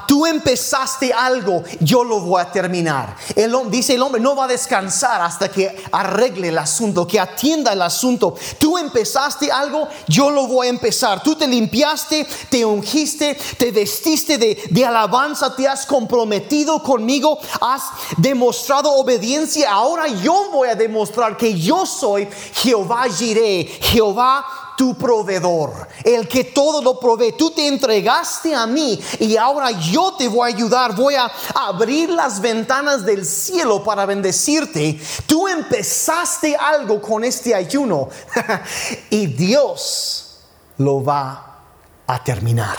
tú 0.07 0.25
empezaste 0.25 1.13
algo, 1.13 1.63
yo 1.79 2.03
lo 2.03 2.19
voy 2.19 2.41
a 2.41 2.51
terminar. 2.51 3.15
El, 3.35 3.55
dice 3.69 3.95
el 3.95 4.01
hombre, 4.01 4.21
no 4.21 4.35
va 4.35 4.45
a 4.45 4.47
descansar 4.47 5.21
hasta 5.21 5.49
que 5.49 5.83
arregle 5.91 6.49
el 6.49 6.57
asunto, 6.57 7.07
que 7.07 7.19
atienda 7.19 7.73
el 7.73 7.81
asunto. 7.81 8.35
Tú 8.59 8.77
empezaste 8.77 9.51
algo, 9.51 9.87
yo 10.07 10.29
lo 10.29 10.47
voy 10.47 10.67
a 10.67 10.69
empezar. 10.69 11.21
Tú 11.23 11.35
te 11.35 11.47
limpiaste, 11.47 12.27
te 12.49 12.65
ungiste, 12.65 13.37
te 13.57 13.71
vestiste 13.71 14.37
de, 14.37 14.85
alabanza, 14.85 15.55
te 15.55 15.67
has 15.67 15.85
comprometido 15.85 16.81
conmigo, 16.83 17.39
has 17.61 17.83
demostrado 18.17 18.91
obediencia. 18.93 19.71
Ahora 19.71 20.07
yo 20.07 20.49
voy 20.51 20.69
a 20.69 20.75
demostrar 20.75 21.37
que 21.37 21.57
yo 21.59 21.85
soy 21.85 22.27
Jehová 22.53 23.05
Jireh, 23.09 23.65
Jehová 23.81 24.45
tu 24.77 24.95
proveedor, 24.95 25.87
el 26.03 26.27
que 26.27 26.45
todo 26.45 26.81
lo 26.81 26.99
provee. 26.99 27.33
Tú 27.37 27.51
te 27.51 27.67
entregaste 27.67 28.53
a 28.55 28.65
mí 28.65 28.99
y 29.19 29.37
ahora 29.37 29.71
yo 29.71 30.13
te 30.17 30.27
voy 30.27 30.51
a 30.51 30.55
ayudar. 30.55 30.95
Voy 30.95 31.15
a 31.15 31.31
abrir 31.55 32.09
las 32.09 32.39
ventanas 32.39 33.05
del 33.05 33.25
cielo 33.25 33.83
para 33.83 34.05
bendecirte. 34.05 34.99
Tú 35.25 35.47
empezaste 35.47 36.55
algo 36.55 37.01
con 37.01 37.23
este 37.23 37.53
ayuno 37.53 38.09
y 39.09 39.27
Dios 39.27 40.39
lo 40.77 41.03
va 41.03 41.59
a 42.07 42.23
terminar. 42.23 42.77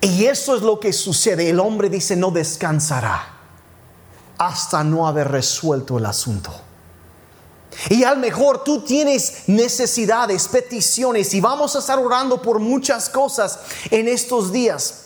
Y 0.00 0.24
eso 0.24 0.56
es 0.56 0.62
lo 0.62 0.80
que 0.80 0.92
sucede. 0.92 1.50
El 1.50 1.60
hombre 1.60 1.88
dice 1.88 2.16
no 2.16 2.30
descansará 2.30 3.32
hasta 4.36 4.82
no 4.82 5.06
haber 5.06 5.30
resuelto 5.30 5.98
el 5.98 6.06
asunto. 6.06 6.52
Y 7.88 8.04
a 8.04 8.12
lo 8.12 8.18
mejor 8.18 8.64
tú 8.64 8.82
tienes 8.82 9.44
necesidades, 9.46 10.48
peticiones 10.48 11.32
y 11.34 11.40
vamos 11.40 11.74
a 11.74 11.78
estar 11.78 11.98
orando 11.98 12.40
por 12.40 12.58
muchas 12.58 13.08
cosas 13.08 13.60
en 13.90 14.08
estos 14.08 14.52
días. 14.52 14.98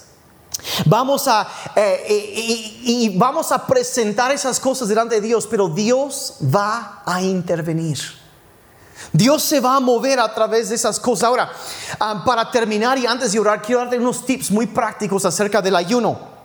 Vamos 0.87 1.29
a 1.29 1.47
eh, 1.77 2.05
y, 2.83 3.17
vamos 3.17 3.53
a 3.53 3.67
presentar 3.67 4.33
esas 4.33 4.59
cosas 4.59 4.89
delante 4.89 5.17
de 5.17 5.21
Dios, 5.21 5.47
pero 5.47 5.69
Dios 5.69 6.35
va 6.43 7.03
a 7.05 7.23
intervenir. 7.23 7.99
Dios 9.13 9.43
se 9.43 9.61
va 9.61 9.77
a 9.77 9.81
mover 9.81 10.19
a 10.19 10.33
través 10.35 10.71
de 10.71 10.75
esas 10.75 10.99
cosas. 10.99 11.25
Ahora, 11.25 11.53
ah, 12.01 12.23
para 12.25 12.51
terminar 12.51 12.99
y 12.99 13.07
antes 13.07 13.33
de 13.33 13.39
orar, 13.39 13.63
quiero 13.63 13.83
darte 13.83 13.99
unos 13.99 14.25
tips 14.25 14.51
muy 14.51 14.67
prácticos 14.67 15.25
acerca 15.25 15.61
del 15.61 15.77
ayuno. 15.77 16.37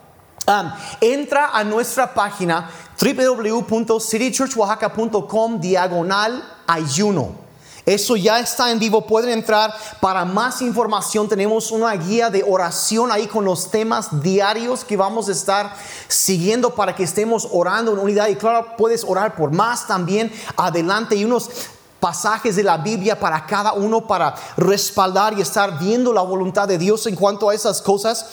Um, 0.44 0.72
entra 1.00 1.50
a 1.52 1.62
nuestra 1.62 2.12
página 2.12 2.68
www.citychurchwahaca.com 3.00 5.60
diagonal 5.60 6.42
ayuno. 6.66 7.42
Eso 7.84 8.14
ya 8.14 8.38
está 8.38 8.70
en 8.70 8.78
vivo, 8.78 9.06
pueden 9.06 9.30
entrar. 9.30 9.74
Para 10.00 10.24
más 10.24 10.62
información 10.62 11.28
tenemos 11.28 11.72
una 11.72 11.92
guía 11.94 12.30
de 12.30 12.44
oración 12.46 13.10
ahí 13.10 13.26
con 13.26 13.44
los 13.44 13.72
temas 13.72 14.22
diarios 14.22 14.84
que 14.84 14.96
vamos 14.96 15.28
a 15.28 15.32
estar 15.32 15.74
siguiendo 16.06 16.76
para 16.76 16.94
que 16.94 17.02
estemos 17.02 17.48
orando 17.50 17.92
en 17.92 17.98
unidad. 17.98 18.28
Y 18.28 18.36
claro, 18.36 18.76
puedes 18.78 19.02
orar 19.02 19.34
por 19.34 19.50
más 19.50 19.88
también 19.88 20.32
adelante 20.56 21.16
y 21.16 21.24
unos 21.24 21.50
pasajes 21.98 22.54
de 22.54 22.62
la 22.62 22.78
Biblia 22.78 23.18
para 23.18 23.46
cada 23.46 23.72
uno 23.72 24.06
para 24.06 24.34
respaldar 24.56 25.36
y 25.36 25.40
estar 25.40 25.78
viendo 25.78 26.12
la 26.12 26.22
voluntad 26.22 26.68
de 26.68 26.78
Dios 26.78 27.06
en 27.06 27.16
cuanto 27.16 27.48
a 27.48 27.54
esas 27.54 27.82
cosas. 27.82 28.26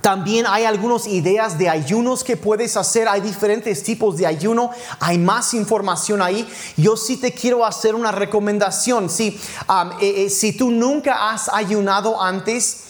También 0.00 0.46
hay 0.48 0.64
algunas 0.64 1.06
ideas 1.06 1.58
de 1.58 1.68
ayunos 1.68 2.24
que 2.24 2.36
puedes 2.38 2.76
hacer. 2.76 3.08
Hay 3.08 3.20
diferentes 3.20 3.82
tipos 3.82 4.16
de 4.16 4.26
ayuno. 4.26 4.70
Hay 5.00 5.18
más 5.18 5.52
información 5.52 6.22
ahí. 6.22 6.48
Yo 6.76 6.96
sí 6.96 7.18
te 7.18 7.32
quiero 7.32 7.66
hacer 7.66 7.94
una 7.94 8.10
recomendación. 8.10 9.10
Si, 9.10 9.28
eh, 9.28 10.14
eh, 10.24 10.30
si 10.30 10.56
tú 10.56 10.70
nunca 10.70 11.30
has 11.30 11.50
ayunado 11.50 12.22
antes, 12.22 12.84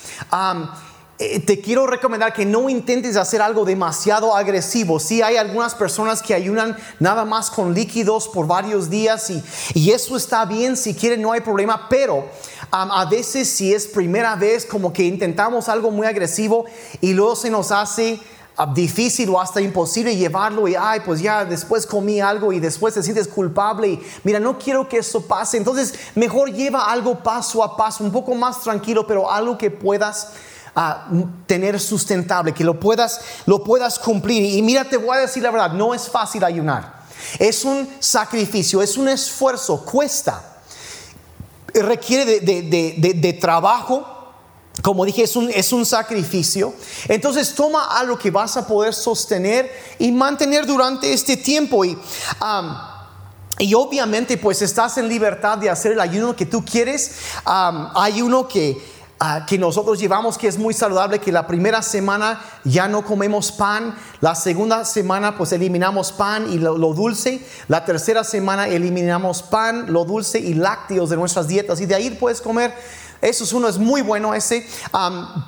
eh, 1.19 1.41
te 1.41 1.61
quiero 1.61 1.89
recomendar 1.89 2.33
que 2.33 2.47
no 2.47 2.69
intentes 2.69 3.17
hacer 3.17 3.43
algo 3.43 3.65
demasiado 3.65 4.37
agresivo. 4.37 5.01
Si 5.01 5.23
hay 5.23 5.37
algunas 5.37 5.75
personas 5.75 6.23
que 6.23 6.35
ayunan 6.35 6.77
nada 7.01 7.25
más 7.25 7.51
con 7.51 7.75
líquidos 7.75 8.29
por 8.29 8.47
varios 8.47 8.91
días 8.91 9.29
y, 9.31 9.43
y 9.75 9.91
eso 9.91 10.17
está 10.17 10.45
bien. 10.45 10.77
Si 10.77 10.95
quieren, 10.95 11.21
no 11.21 11.33
hay 11.33 11.41
problema. 11.41 11.89
Pero 11.89 12.29
a 12.75 13.05
veces 13.05 13.51
si 13.51 13.75
es 13.75 13.87
primera 13.87 14.35
vez 14.35 14.65
como 14.65 14.95
que 14.95 15.05
intentamos 15.05 15.69
algo 15.69 15.91
muy 15.91 16.07
agresivo 16.07 16.65
y 17.03 17.13
luego 17.13 17.37
se 17.37 17.51
nos 17.51 17.71
hace 17.71 18.19
ah, 18.57 18.67
difícil 18.75 19.29
o 19.29 19.39
hasta 19.39 19.61
imposible 19.61 20.17
llevarlo 20.17 20.67
y 20.67 20.75
ay 20.75 21.01
pues 21.05 21.21
ya 21.21 21.45
después 21.45 21.87
comí 21.87 22.23
algo 22.23 22.51
y 22.51 22.61
después 22.61 22.95
te 22.95 23.03
sientes 23.03 23.29
culpable 23.29 23.89
y 23.89 24.03
mira 24.25 24.41
no 24.41 24.59
quiero 24.59 24.89
que 24.89 24.99
eso 24.99 25.21
pase 25.21 25.59
entonces 25.59 25.93
mejor 26.15 26.51
lleva 26.51 26.91
algo 26.91 27.23
paso 27.23 27.63
a 27.63 27.77
paso 27.77 28.05
un 28.05 28.11
poco 28.11 28.35
más 28.35 28.63
tranquilo 28.63 29.07
pero 29.07 29.31
algo 29.31 29.59
que 29.59 29.71
puedas 29.71 30.33
ah, 30.75 31.09
tener 31.47 31.79
sustentable 31.79 32.55
que 32.55 32.65
lo 32.65 32.81
puedas 32.81 33.21
lo 33.45 33.63
puedas 33.63 33.99
cumplir. 33.99 34.45
Y 34.45 34.63
mira 34.63 34.89
te 34.89 34.97
voy 34.97 35.19
a 35.19 35.21
decir 35.21 35.43
la 35.43 35.51
verdad 35.51 35.73
no 35.73 35.93
es 35.93 36.09
fácil 36.09 36.43
ayunar. 36.43 37.03
Es 37.39 37.67
un 37.67 37.87
sacrificio 38.01 38.81
es 38.81 38.97
un 38.97 39.09
esfuerzo 39.09 39.85
cuesta 39.85 40.52
requiere 41.75 42.41
de, 42.41 43.39
trabajo. 43.41 44.09
Como 44.83 45.05
dije, 45.05 45.23
es 45.23 45.37
un, 45.37 45.51
es 45.51 45.73
un 45.73 45.85
sacrificio. 45.85 46.75
Entonces 47.09 47.55
toma 47.55 47.99
algo 47.99 48.19
que 48.19 48.31
vas 48.31 48.57
a 48.57 48.67
poder 48.67 48.95
sostener 48.95 49.71
y 49.99 50.11
mantener 50.11 50.67
durante 50.67 51.13
este 51.13 51.37
tiempo. 51.37 51.85
Y, 51.85 51.97
y 53.59 53.75
obviamente 53.75 54.39
pues 54.39 54.63
estás 54.63 54.97
en 54.99 55.09
libertad 55.09 55.59
de 55.59 55.71
hacer 55.71 55.93
el 55.93 56.01
ayuno 56.01 56.35
que 56.35 56.47
tú 56.47 56.65
quieres. 56.65 57.13
hay 57.45 58.23
uno 58.23 58.49
que 58.49 58.81
Que 59.47 59.57
nosotros 59.57 60.01
llevamos 60.01 60.37
que 60.37 60.49
es 60.49 60.59
muy 60.59 60.75
saludable, 60.75 61.21
que 61.21 61.31
la 61.31 61.47
primera 61.47 61.81
semana 61.81 62.43
ya 62.65 62.89
no 62.89 63.05
comemos 63.05 63.53
pan, 63.53 63.95
la 64.21 64.35
segunda 64.35 64.85
semana 64.85 65.37
pues 65.39 65.53
eliminamos 65.53 66.11
pan 66.11 66.53
y 66.53 66.59
lo, 66.59 66.75
dulce, 66.93 67.47
la 67.69 67.85
tercera 67.85 68.25
semana 68.25 68.67
eliminamos 68.67 69.43
pan, 69.43 69.93
lo 69.93 70.05
dulce 70.05 70.41
y 70.41 70.55
lácteos 70.55 71.09
de 71.11 71.17
nuestras 71.17 71.47
dietas 71.47 71.81
y 71.81 71.87
de 71.87 71.95
ahí 71.95 72.11
puedes 72.11 72.41
comer 72.41 72.75
Eso 73.23 73.45
es 73.45 73.53
uno, 73.53 73.69
es 73.69 73.79
muy 73.79 74.03
bueno 74.03 74.35
ese. 74.35 74.67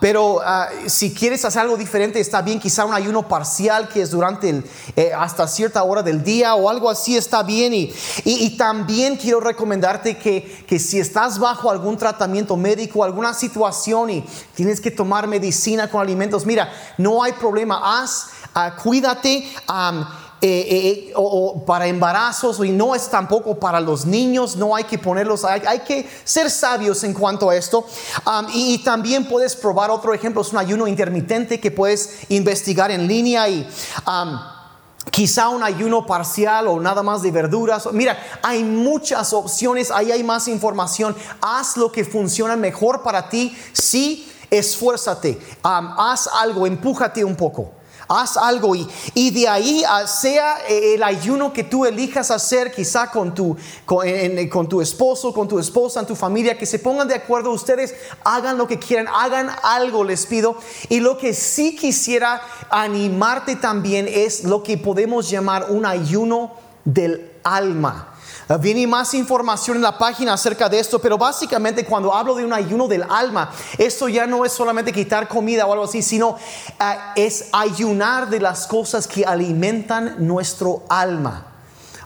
Pero 0.00 0.40
ah, 0.44 0.68
si 0.86 1.12
quieres 1.12 1.44
hacer 1.44 1.62
algo 1.62 1.76
diferente, 1.76 2.20
está 2.20 2.40
bien. 2.40 2.60
Quizá 2.60 2.84
un 2.84 2.94
ayuno 2.94 3.26
parcial 3.26 3.88
que 3.88 4.00
es 4.00 4.10
durante 4.10 4.62
eh, 4.94 5.12
hasta 5.12 5.48
cierta 5.48 5.82
hora 5.82 6.00
del 6.00 6.22
día 6.22 6.54
o 6.54 6.70
algo 6.70 6.88
así 6.88 7.16
está 7.16 7.42
bien. 7.42 7.74
Y, 7.74 7.92
y, 8.24 8.56
también 8.56 9.16
quiero 9.16 9.40
recomendarte 9.40 10.16
que, 10.16 10.64
que 10.68 10.78
si 10.78 11.00
estás 11.00 11.40
bajo 11.40 11.68
algún 11.68 11.96
tratamiento 11.96 12.56
médico, 12.56 13.02
alguna 13.02 13.34
situación 13.34 14.08
y 14.08 14.24
tienes 14.54 14.80
que 14.80 14.92
tomar 14.92 15.26
medicina 15.26 15.90
con 15.90 16.00
alimentos, 16.00 16.46
mira, 16.46 16.72
no 16.96 17.24
hay 17.24 17.32
problema. 17.32 17.80
Haz, 17.82 18.28
ah, 18.54 18.76
cuídate. 18.80 19.50
Eh, 20.46 21.08
eh, 21.08 21.12
o, 21.16 21.22
o 21.22 21.64
para 21.64 21.86
embarazos 21.86 22.62
y 22.62 22.68
no 22.68 22.94
es 22.94 23.08
tampoco 23.08 23.58
para 23.58 23.80
los 23.80 24.04
niños, 24.04 24.56
no 24.56 24.76
hay 24.76 24.84
que 24.84 24.98
ponerlos, 24.98 25.42
hay, 25.42 25.78
que 25.80 26.06
ser 26.22 26.50
sabios 26.50 27.02
en 27.02 27.14
cuanto 27.14 27.48
a 27.48 27.56
esto. 27.56 27.86
Um, 28.26 28.50
y, 28.52 28.74
y 28.74 28.84
también 28.84 29.26
puedes 29.26 29.56
probar 29.56 29.90
otro 29.90 30.12
ejemplo, 30.12 30.42
es 30.42 30.52
un 30.52 30.58
ayuno 30.58 30.86
intermitente 30.86 31.58
que 31.58 31.70
puedes 31.70 32.26
investigar 32.28 32.90
en 32.90 33.08
línea 33.08 33.48
y... 33.48 33.66
um, 34.06 34.38
Quizá 35.10 35.50
un 35.50 35.62
ayuno 35.62 36.06
parcial 36.06 36.66
o 36.66 36.80
nada 36.80 37.02
más 37.02 37.22
de 37.22 37.30
verduras. 37.30 37.86
Mira, 37.92 38.18
hay 38.42 38.64
muchas 38.64 39.32
opciones, 39.32 39.90
ahí 39.90 40.10
hay 40.10 40.24
más 40.24 40.48
información. 40.48 41.14
Haz 41.40 41.76
lo 41.76 41.92
que 41.92 42.04
funciona 42.04 42.56
mejor 42.56 43.02
para 43.02 43.28
ti. 43.28 43.56
Sí, 43.72 44.32
esfuérzate. 44.50 45.38
Um, 45.62 45.88
haz 45.98 46.26
algo, 46.26 46.66
empújate 46.66 47.22
un 47.22 47.36
poco. 47.36 47.83
Haz 48.08 48.36
algo 48.36 48.74
y, 48.74 48.88
y 49.14 49.30
de 49.30 49.48
ahí 49.48 49.82
ah, 49.88 50.06
sea 50.06 50.58
eh, 50.68 50.94
el 50.94 51.02
ayuno 51.02 51.52
que 51.52 51.64
tú 51.64 51.86
elijas 51.86 52.30
hacer, 52.30 52.72
quizá 52.72 53.10
con 53.10 53.34
tu, 53.34 53.56
con, 53.84 54.06
con 54.50 54.68
tu 54.68 54.80
esposo, 54.80 55.32
con 55.32 55.48
tu 55.48 55.58
esposa, 55.58 56.00
en 56.00 56.06
tu 56.06 56.14
familia, 56.14 56.58
que 56.58 56.66
se 56.66 56.78
pongan 56.78 57.08
de 57.08 57.14
acuerdo 57.14 57.50
ustedes, 57.50 57.94
hagan 58.24 58.58
lo 58.58 58.66
que 58.66 58.78
quieran, 58.78 59.08
hagan 59.08 59.50
algo, 59.62 60.04
les 60.04 60.26
pido. 60.26 60.56
Y 60.88 61.00
lo 61.00 61.18
que 61.18 61.34
sí 61.34 61.76
quisiera 61.76 62.42
animarte 62.70 63.56
también 63.56 64.08
es 64.08 64.44
lo 64.44 64.62
que 64.62 64.78
podemos 64.78 65.30
llamar 65.30 65.70
un 65.70 65.86
ayuno 65.86 66.52
del 66.84 67.32
alma. 67.42 68.13
Uh, 68.48 68.58
Viene 68.58 68.86
más 68.86 69.14
información 69.14 69.76
en 69.76 69.82
la 69.82 69.96
página 69.96 70.34
acerca 70.34 70.68
de 70.68 70.78
esto, 70.78 70.98
pero 70.98 71.16
básicamente 71.16 71.84
cuando 71.84 72.14
hablo 72.14 72.34
de 72.34 72.44
un 72.44 72.52
ayuno 72.52 72.88
del 72.88 73.04
alma, 73.08 73.50
esto 73.78 74.08
ya 74.08 74.26
no 74.26 74.44
es 74.44 74.52
solamente 74.52 74.92
quitar 74.92 75.28
comida 75.28 75.66
o 75.66 75.72
algo 75.72 75.84
así, 75.84 76.02
sino 76.02 76.30
uh, 76.30 76.36
es 77.16 77.48
ayunar 77.52 78.28
de 78.28 78.40
las 78.40 78.66
cosas 78.66 79.06
que 79.06 79.24
alimentan 79.24 80.16
nuestro 80.18 80.82
alma. 80.88 81.46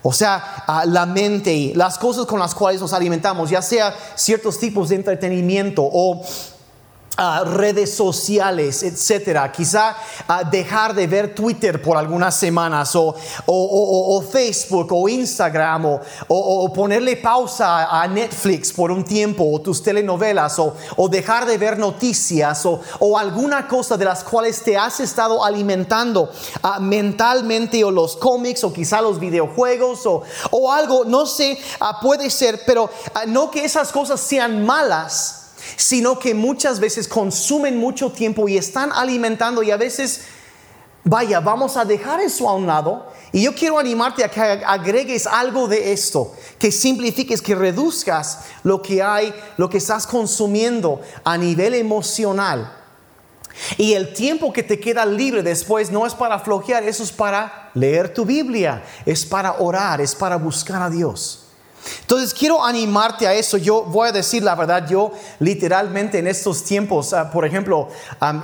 O 0.02 0.12
sea, 0.12 0.64
ah, 0.66 0.84
la 0.86 1.06
mente 1.06 1.52
y 1.52 1.74
las 1.74 1.98
cosas 1.98 2.24
con 2.26 2.38
las 2.38 2.54
cuales 2.54 2.80
nos 2.80 2.92
alimentamos, 2.92 3.50
ya 3.50 3.60
sea 3.60 3.94
ciertos 4.14 4.58
tipos 4.58 4.88
de 4.88 4.94
entretenimiento 4.94 5.82
o 5.82 6.22
redes 7.44 7.94
sociales, 7.94 8.82
etcétera. 8.82 9.50
Quizá 9.50 9.96
dejar 10.50 10.94
de 10.94 11.06
ver 11.06 11.34
Twitter 11.34 11.82
por 11.82 11.96
algunas 11.96 12.34
semanas 12.36 12.94
o, 12.94 13.14
o- 13.46 14.22
Facebook 14.22 14.92
o 14.92 15.08
Instagram 15.08 15.98
o, 16.28 16.72
ponerle 16.72 17.16
pausa 17.16 17.86
a 18.02 18.06
Netflix 18.06 18.72
por 18.72 18.90
un 18.90 19.04
tiempo 19.04 19.44
o 19.52 19.60
tus 19.60 19.82
telenovelas 19.82 20.58
o, 20.58 21.08
dejar 21.08 21.46
de 21.46 21.58
ver 21.58 21.78
noticias 21.78 22.64
o, 22.66 23.18
alguna 23.18 23.66
cosa 23.66 23.96
de 23.96 24.04
las 24.04 24.22
cuales 24.22 24.62
te 24.62 24.76
has 24.76 25.00
estado 25.00 25.44
alimentando 25.44 26.30
mentalmente 26.80 27.82
o 27.84 27.90
los 27.90 28.16
cómics 28.16 28.62
o 28.64 28.72
quizá 28.72 29.00
los 29.00 29.18
videojuegos 29.18 30.06
o, 30.06 30.72
algo, 30.72 31.04
no 31.04 31.26
sé, 31.26 31.58
puede 32.00 32.30
ser, 32.30 32.62
pero 32.64 32.88
no 33.26 33.50
que 33.50 33.64
esas 33.64 33.90
cosas 33.90 34.20
sean 34.20 34.64
malas 34.64 35.37
sino 35.76 36.18
que 36.18 36.34
muchas 36.34 36.80
veces 36.80 37.08
consumen 37.08 37.78
mucho 37.78 38.12
tiempo 38.12 38.48
y 38.48 38.56
están 38.56 38.90
alimentando 38.92 39.62
y 39.62 39.70
a 39.70 39.76
veces, 39.76 40.22
vaya, 41.04 41.40
vamos 41.40 41.76
a 41.76 41.84
dejar 41.84 42.20
eso 42.20 42.48
a 42.48 42.54
un 42.54 42.66
lado. 42.66 43.06
Y 43.32 43.42
yo 43.42 43.54
quiero 43.54 43.78
animarte 43.78 44.24
a 44.24 44.30
que 44.30 44.40
agregues 44.40 45.26
algo 45.26 45.68
de 45.68 45.92
esto, 45.92 46.32
que 46.58 46.72
simplifiques, 46.72 47.42
que 47.42 47.54
reduzcas 47.54 48.40
lo 48.62 48.80
que 48.80 49.02
hay, 49.02 49.34
lo 49.56 49.68
que 49.68 49.78
estás 49.78 50.06
consumiendo 50.06 51.00
a 51.24 51.36
nivel 51.36 51.74
emocional. 51.74 52.74
Y 53.76 53.94
el 53.94 54.12
tiempo 54.14 54.52
que 54.52 54.62
te 54.62 54.78
queda 54.78 55.04
libre 55.04 55.42
después 55.42 55.90
no 55.90 56.06
es 56.06 56.14
para 56.14 56.38
flojear, 56.38 56.84
eso 56.84 57.02
es 57.02 57.12
para 57.12 57.70
leer 57.74 58.14
tu 58.14 58.24
Biblia, 58.24 58.84
es 59.04 59.26
para 59.26 59.58
orar, 59.58 60.00
es 60.00 60.14
para 60.14 60.36
buscar 60.36 60.82
a 60.82 60.90
Dios. 60.90 61.47
Entonces 62.00 62.34
quiero 62.34 62.64
animarte 62.64 63.26
a 63.26 63.34
eso. 63.34 63.56
Yo 63.56 63.82
voy 63.82 64.08
a 64.08 64.12
decir 64.12 64.42
la 64.42 64.54
verdad, 64.54 64.86
yo 64.88 65.12
literalmente 65.38 66.18
en 66.18 66.26
estos 66.26 66.64
tiempos, 66.64 67.12
ah, 67.12 67.30
por 67.30 67.44
ejemplo, 67.44 67.88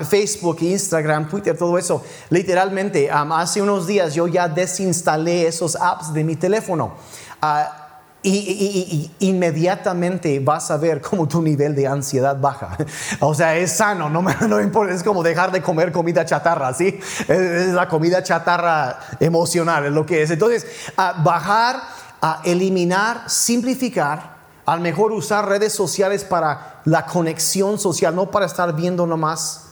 Facebook, 0.09 0.59
Instagram, 0.61 1.29
Twitter, 1.29 1.57
todo 1.57 1.79
eso, 1.79 2.03
literalmente 2.31 3.11
hace 3.11 3.63
unos 3.63 3.87
días 3.87 4.15
yo 4.15 4.27
ya 4.29 4.49
desinstalé 4.49 5.47
esos 5.47 5.77
apps 5.77 6.13
de 6.13 6.25
mi 6.25 6.37
teléfono. 6.37 6.95
Ah, 7.41 7.81
y, 8.27 9.11
inmediatamente 9.19 10.41
vas 10.41 10.71
a 10.71 10.79
ver 10.79 11.03
cómo 11.03 11.29
tu 11.29 11.43
nivel 11.43 11.75
de 11.75 11.87
ansiedad 11.87 12.41
baja. 12.41 12.77
O 13.21 13.35
sea, 13.35 13.57
es 13.57 13.73
sano, 13.73 14.09
no 14.09 14.23
no 14.49 14.61
importa, 14.61 14.95
es 14.95 15.03
como 15.03 15.23
dejar 15.23 15.53
de 15.53 15.61
comer 15.61 15.93
comida 15.93 16.25
chatarra, 16.25 16.73
¿sí? 16.73 16.99
Es, 17.21 17.29
es 17.29 17.75
la 17.75 17.89
comida 17.89 18.23
chatarra 18.23 18.99
emocional, 19.21 19.87
es 19.87 19.93
lo 19.93 20.07
que 20.07 20.23
es. 20.23 20.31
Entonces, 20.31 20.67
ah, 20.97 21.21
bajar, 21.23 21.83
a 22.27 22.41
eliminar, 22.43 23.29
simplificar, 23.29 24.35
al 24.65 24.81
mejor 24.81 25.13
usar 25.13 25.47
redes 25.47 25.75
sociales 25.75 26.25
para 26.25 26.81
la 26.87 27.05
conexión 27.05 27.79
social, 27.79 28.17
no 28.17 28.31
para 28.31 28.47
estar 28.47 28.75
viendo 28.75 29.07
nomás 29.07 29.65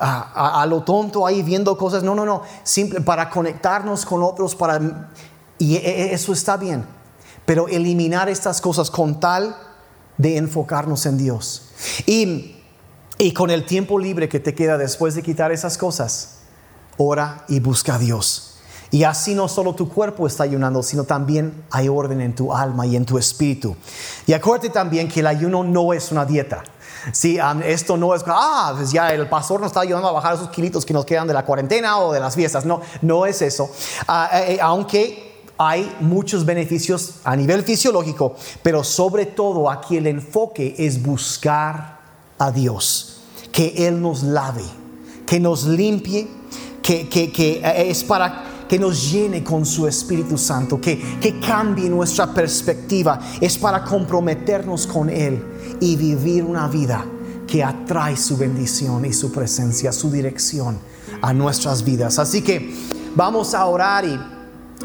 a, 0.00 0.60
a- 0.60 0.66
lo 0.66 0.82
tonto 0.82 1.24
ahí 1.24 1.44
viendo 1.44 1.78
cosas. 1.78 2.02
No, 2.02 2.16
no, 2.16 2.24
no. 2.24 2.42
Simple, 2.64 3.00
para 3.00 3.30
conectarnos 3.30 4.04
con 4.04 4.24
otros, 4.24 4.56
para, 4.56 4.80
y 5.56 5.76
e- 5.76 5.78
e- 6.08 6.14
eso 6.14 6.32
está 6.32 6.56
bien. 6.56 6.84
Pero 7.46 7.68
eliminar 7.68 8.28
estas 8.28 8.60
cosas 8.60 8.90
con 8.90 9.20
tal 9.20 9.54
de 10.18 10.36
enfocarnos 10.36 11.06
en 11.06 11.16
Dios. 11.16 11.68
Y, 12.06 12.56
y 13.18 13.32
con 13.34 13.52
el 13.52 13.64
tiempo 13.66 14.00
libre 14.00 14.28
que 14.28 14.40
te 14.40 14.52
queda 14.52 14.78
después 14.78 15.14
de 15.14 15.22
quitar 15.22 15.52
esas 15.52 15.78
cosas, 15.78 16.38
ora 16.96 17.44
y 17.46 17.60
busca 17.60 17.94
a 17.94 17.98
Dios. 17.98 18.53
Y 18.94 19.02
así 19.02 19.34
no 19.34 19.48
solo 19.48 19.74
tu 19.74 19.88
cuerpo 19.88 20.24
está 20.24 20.44
ayunando, 20.44 20.80
sino 20.80 21.02
también 21.02 21.64
hay 21.72 21.88
orden 21.88 22.20
en 22.20 22.32
tu 22.32 22.54
alma 22.54 22.86
y 22.86 22.94
en 22.94 23.04
tu 23.04 23.18
espíritu. 23.18 23.74
Y 24.24 24.32
acuérdate 24.32 24.70
también 24.70 25.08
que 25.08 25.18
el 25.18 25.26
ayuno 25.26 25.64
no 25.64 25.92
es 25.92 26.12
una 26.12 26.24
dieta. 26.24 26.62
Sí, 27.12 27.36
esto 27.64 27.96
no 27.96 28.14
es, 28.14 28.22
ah, 28.28 28.72
pues 28.76 28.92
ya 28.92 29.08
el 29.08 29.28
pastor 29.28 29.58
nos 29.60 29.70
está 29.72 29.80
ayudando 29.80 30.06
a 30.08 30.12
bajar 30.12 30.36
esos 30.36 30.48
kilitos 30.50 30.86
que 30.86 30.92
nos 30.94 31.04
quedan 31.04 31.26
de 31.26 31.34
la 31.34 31.44
cuarentena 31.44 31.98
o 31.98 32.12
de 32.12 32.20
las 32.20 32.36
fiestas. 32.36 32.64
No, 32.66 32.82
no 33.02 33.26
es 33.26 33.42
eso. 33.42 33.68
Eh, 34.32 34.58
aunque 34.62 35.42
hay 35.58 35.92
muchos 35.98 36.44
beneficios 36.46 37.14
a 37.24 37.34
nivel 37.34 37.64
fisiológico, 37.64 38.36
pero 38.62 38.84
sobre 38.84 39.26
todo 39.26 39.68
aquí 39.70 39.96
el 39.96 40.06
enfoque 40.06 40.72
es 40.78 41.02
buscar 41.02 41.98
a 42.38 42.52
Dios, 42.52 43.22
que 43.50 43.88
Él 43.88 44.00
nos 44.00 44.22
lave, 44.22 44.62
que 45.26 45.40
nos 45.40 45.64
limpie, 45.64 46.28
que, 46.80 47.08
que- 47.08 47.32
que, 47.32 47.54
eh, 47.54 47.90
es 47.90 48.04
para 48.04 48.52
que 48.68 48.78
nos 48.78 49.10
llene 49.10 49.42
con 49.42 49.64
su 49.64 49.86
Espíritu 49.86 50.38
Santo, 50.38 50.80
que, 50.80 51.18
que 51.20 51.38
cambie 51.40 51.88
nuestra 51.88 52.32
perspectiva, 52.32 53.20
es 53.40 53.58
para 53.58 53.84
comprometernos 53.84 54.86
con 54.86 55.08
Él 55.08 55.42
y 55.80 55.96
vivir 55.96 56.44
una 56.44 56.68
vida 56.68 57.04
que 57.46 57.62
atrae 57.62 58.16
su 58.16 58.36
bendición 58.36 59.04
y 59.04 59.12
su 59.12 59.30
presencia, 59.30 59.92
su 59.92 60.10
dirección 60.10 60.78
a 61.20 61.32
nuestras 61.32 61.84
vidas. 61.84 62.18
Así 62.18 62.42
que 62.42 62.74
vamos 63.14 63.54
a 63.54 63.66
orar 63.66 64.04
y 64.04 64.18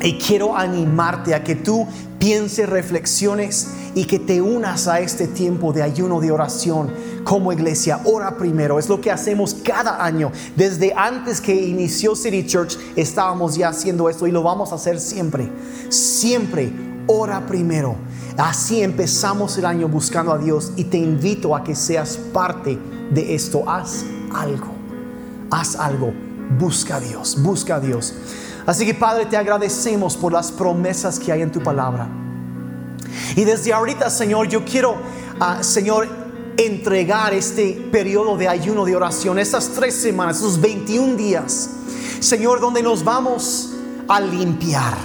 y 0.01 0.13
quiero 0.13 0.55
animarte 0.55 1.35
a 1.35 1.43
que 1.43 1.55
tú 1.55 1.87
pienses, 2.19 2.69
reflexiones 2.69 3.67
y 3.95 4.05
que 4.05 4.19
te 4.19 4.41
unas 4.41 4.87
a 4.87 4.99
este 4.99 5.27
tiempo 5.27 5.73
de 5.73 5.83
ayuno, 5.83 6.19
de 6.19 6.31
oración 6.31 6.91
como 7.23 7.51
iglesia. 7.51 7.99
Ora 8.05 8.37
primero, 8.37 8.79
es 8.79 8.89
lo 8.89 9.01
que 9.01 9.11
hacemos 9.11 9.55
cada 9.63 10.03
año. 10.03 10.31
Desde 10.55 10.93
antes 10.95 11.41
que 11.41 11.53
inició 11.53 12.15
City 12.15 12.45
Church 12.45 12.77
estábamos 12.95 13.55
ya 13.55 13.69
haciendo 13.69 14.09
esto 14.09 14.27
y 14.27 14.31
lo 14.31 14.43
vamos 14.43 14.71
a 14.71 14.75
hacer 14.75 14.99
siempre. 14.99 15.49
Siempre 15.89 16.71
ora 17.07 17.45
primero. 17.45 17.95
Así 18.37 18.81
empezamos 18.81 19.57
el 19.57 19.65
año 19.65 19.87
buscando 19.89 20.31
a 20.31 20.37
Dios 20.37 20.71
y 20.75 20.85
te 20.85 20.97
invito 20.97 21.55
a 21.55 21.63
que 21.63 21.75
seas 21.75 22.17
parte 22.17 22.77
de 23.11 23.35
esto. 23.35 23.69
Haz 23.69 24.05
algo. 24.33 24.67
Haz 25.51 25.75
algo. 25.75 26.13
Busca 26.57 26.97
a 26.97 26.99
Dios. 26.99 27.41
Busca 27.41 27.75
a 27.75 27.79
Dios. 27.79 28.13
Así 28.65 28.85
que 28.85 28.93
Padre, 28.93 29.25
te 29.25 29.35
agradecemos 29.35 30.15
por 30.15 30.31
las 30.31 30.51
promesas 30.51 31.19
que 31.19 31.31
hay 31.31 31.41
en 31.41 31.51
tu 31.51 31.61
palabra. 31.61 32.07
Y 33.35 33.43
desde 33.43 33.73
ahorita, 33.73 34.09
Señor, 34.09 34.47
yo 34.47 34.63
quiero, 34.65 34.95
ah, 35.39 35.63
Señor, 35.63 36.07
entregar 36.57 37.33
este 37.33 37.71
periodo 37.91 38.35
de 38.37 38.47
ayuno, 38.47 38.85
de 38.85 38.95
oración, 38.95 39.39
estas 39.39 39.69
tres 39.69 39.95
semanas, 39.95 40.37
esos 40.37 40.59
21 40.59 41.15
días, 41.15 41.69
Señor, 42.19 42.59
donde 42.59 42.83
nos 42.83 43.03
vamos 43.03 43.73
a 44.07 44.19
limpiar. 44.19 44.97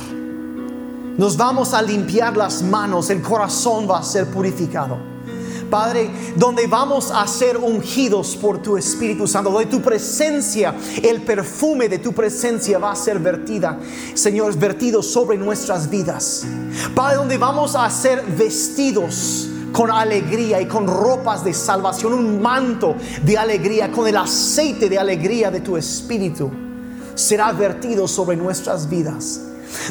Nos 1.17 1.37
vamos 1.37 1.75
a 1.75 1.81
limpiar 1.81 2.37
las 2.37 2.63
manos, 2.63 3.09
el 3.11 3.23
corazón 3.23 3.89
va 3.89 3.99
a 3.99 4.03
ser 4.03 4.27
purificado. 4.27 5.14
Padre, 5.75 6.09
donde 6.37 6.69
vamos 6.69 7.11
a 7.11 7.27
ser 7.27 7.57
ungidos 7.57 8.37
por 8.37 8.63
tu 8.63 8.77
Espíritu 8.77 9.27
Santo, 9.27 9.51
donde 9.51 9.67
tu 9.67 9.83
presencia, 9.83 10.73
el 11.03 11.23
perfume 11.23 11.89
de 11.89 11.99
tu 11.99 12.13
presencia 12.13 12.79
va 12.79 12.93
a 12.93 12.95
ser 12.95 13.19
vertida, 13.19 13.81
Señor, 14.15 14.57
vertido 14.57 15.03
sobre 15.03 15.37
nuestras 15.37 15.91
vidas. 15.91 16.47
Padre, 16.95 17.17
donde 17.17 17.39
vamos 17.39 17.75
a 17.75 17.91
ser 17.91 18.23
vestidos 18.23 19.49
con 19.73 19.91
alegría 19.91 20.61
y 20.61 20.67
con 20.67 20.87
ropas 20.87 21.43
de 21.43 21.53
salvación, 21.53 22.13
un 22.13 22.41
manto 22.41 22.95
de 23.25 23.37
alegría, 23.37 23.91
con 23.91 24.07
el 24.07 24.17
aceite 24.17 24.89
de 24.89 24.97
alegría 24.97 25.51
de 25.51 25.61
tu 25.61 25.77
Espíritu, 25.77 26.53
será 27.17 27.51
vertido 27.51 28.07
sobre 28.07 28.37
nuestras 28.37 28.89
vidas. 28.89 29.41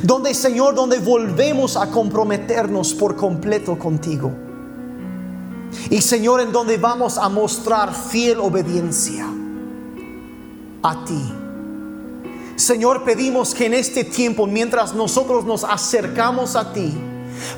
Donde, 0.01 0.33
Señor, 0.33 0.75
donde 0.75 0.99
volvemos 0.99 1.75
a 1.75 1.87
comprometernos 1.87 2.93
por 2.93 3.17
completo 3.17 3.77
contigo. 3.77 4.52
Y 5.89 6.01
Señor, 6.01 6.41
en 6.41 6.51
donde 6.51 6.77
vamos 6.77 7.17
a 7.17 7.29
mostrar 7.29 7.93
fiel 7.93 8.39
obediencia 8.39 9.27
a 10.81 11.05
ti. 11.05 11.33
Señor, 12.55 13.03
pedimos 13.03 13.53
que 13.53 13.65
en 13.65 13.73
este 13.73 14.03
tiempo, 14.03 14.45
mientras 14.47 14.93
nosotros 14.93 15.45
nos 15.45 15.63
acercamos 15.63 16.55
a 16.55 16.71
ti, 16.71 16.93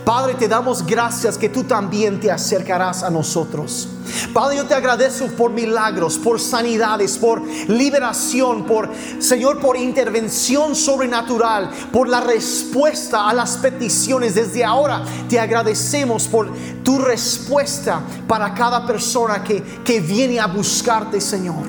Padre, 0.04 0.36
te 0.36 0.48
damos 0.48 0.86
gracias 0.86 1.38
que 1.38 1.50
tú 1.50 1.64
también 1.64 2.20
te 2.20 2.32
acercarás 2.32 3.04
a 3.04 3.10
nosotros. 3.10 3.88
Padre, 4.34 4.58
yo 4.58 4.66
te 4.66 4.74
agradezco 4.74 5.28
por 5.28 5.52
milagros, 5.52 6.18
por 6.18 6.40
sanidades, 6.40 7.18
por 7.18 7.42
liberación, 7.68 8.66
por, 8.66 8.90
Señor, 9.20 9.60
por 9.60 9.78
intervención 9.78 10.76
sobrenatural, 10.76 11.70
por 11.92 12.08
la 12.08 12.22
respuesta 12.22 13.28
a 13.28 13.34
las 13.34 13.58
peticiones. 13.58 14.36
Desde 14.36 14.64
ahora 14.64 15.04
te 15.28 15.40
agradecemos 15.40 16.28
por 16.28 16.52
tu 16.84 17.00
respuesta 17.00 18.02
para 18.28 18.54
cada 18.54 18.86
persona 18.86 19.44
que, 19.44 19.62
que 19.84 20.00
viene 20.00 20.40
a 20.40 20.48
buscarte, 20.48 21.20
Señor. 21.20 21.66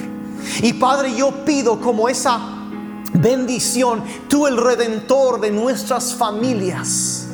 Y 0.62 0.74
Padre, 0.74 1.14
yo 1.14 1.44
pido 1.44 1.80
como 1.80 2.08
esa 2.08 2.38
bendición, 3.14 4.04
tú 4.28 4.46
el 4.46 4.56
redentor 4.56 5.40
de 5.40 5.50
nuestras 5.50 6.14
familias 6.14 7.25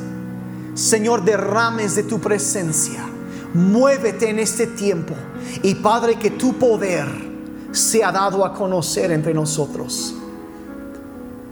Señor, 0.73 1.23
derrames 1.23 1.95
de 1.95 2.03
tu 2.03 2.19
presencia. 2.19 3.05
Muévete 3.53 4.29
en 4.29 4.39
este 4.39 4.67
tiempo. 4.67 5.13
Y 5.61 5.75
Padre, 5.75 6.15
que 6.15 6.31
tu 6.31 6.57
poder 6.57 7.07
sea 7.71 8.11
dado 8.11 8.43
a 8.43 8.53
conocer 8.53 9.11
entre 9.11 9.33
nosotros. 9.33 10.15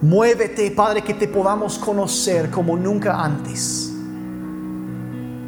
Muévete, 0.01 0.72
Padre, 0.72 1.03
que 1.03 1.13
te 1.13 1.28
podamos 1.28 1.78
conocer 1.78 2.49
como 2.49 2.76
nunca 2.76 3.22
antes. 3.24 3.91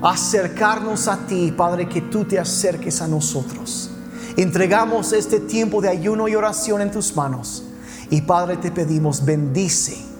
Acercarnos 0.03 1.07
a 1.07 1.25
ti, 1.25 1.51
Padre, 1.55 1.89
que 1.89 2.01
tú 2.01 2.25
te 2.25 2.37
acerques 2.37 3.01
a 3.01 3.07
nosotros. 3.07 3.89
Entregamos 4.37 5.13
este 5.13 5.39
tiempo 5.39 5.81
de 5.81 5.89
ayuno 5.89 6.27
y 6.27 6.35
oración 6.35 6.81
en 6.81 6.91
tus 6.91 7.15
manos. 7.15 7.63
Y 8.11 8.21
Padre, 8.21 8.57
te 8.57 8.69
pedimos, 8.69 9.25
bendice 9.25 10.12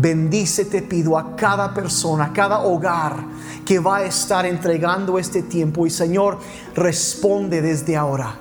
Bendice, 0.00 0.64
te 0.64 0.82
pido, 0.82 1.18
a 1.18 1.34
cada 1.34 1.74
persona, 1.74 2.26
a 2.26 2.32
cada 2.32 2.60
hogar 2.60 3.16
que 3.64 3.80
va 3.80 3.98
a 3.98 4.04
estar 4.04 4.46
entregando 4.46 5.18
este 5.18 5.42
tiempo. 5.42 5.86
Y 5.86 5.90
Señor, 5.90 6.38
responde 6.74 7.60
desde 7.60 7.96
ahora. 7.96 8.38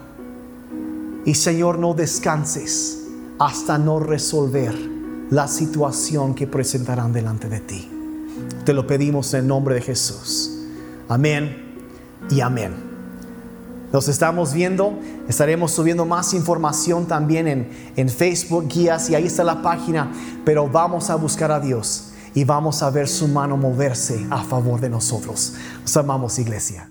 Y 1.25 1.33
Señor, 1.33 1.79
no 1.79 1.93
descanses 1.93 3.07
hasta 3.39 3.77
no 3.77 3.99
resolver 3.99 4.73
la 5.31 5.47
situación 5.47 6.35
que 6.35 6.47
presentarán 6.47 7.11
delante 7.11 7.49
de 7.49 7.59
ti. 7.59 7.91
Te 8.63 8.73
lo 8.73 8.85
pedimos 8.85 9.33
en 9.33 9.47
nombre 9.47 9.75
de 9.75 9.81
Jesús. 9.81 10.51
Amén 11.09 11.75
y 12.29 12.39
amén. 12.41 12.86
Nos 13.91 14.07
estamos 14.09 14.53
viendo, 14.53 14.99
estaremos 15.29 15.71
subiendo 15.71 16.05
más 16.05 16.33
información 16.33 17.05
también 17.05 17.47
en, 17.47 17.69
en 17.95 18.09
Facebook, 18.09 18.67
guías, 18.67 19.09
y 19.09 19.15
ahí 19.15 19.25
está 19.25 19.43
la 19.43 19.61
página, 19.61 20.11
pero 20.43 20.67
vamos 20.67 21.09
a 21.09 21.15
buscar 21.15 21.51
a 21.51 21.59
Dios 21.59 22.11
y 22.33 22.43
vamos 22.43 22.83
a 22.83 22.89
ver 22.89 23.07
su 23.07 23.27
mano 23.27 23.55
moverse 23.57 24.25
a 24.29 24.43
favor 24.43 24.81
de 24.81 24.89
nosotros. 24.89 25.53
Nos 25.81 25.97
amamos, 25.97 26.37
iglesia. 26.37 26.89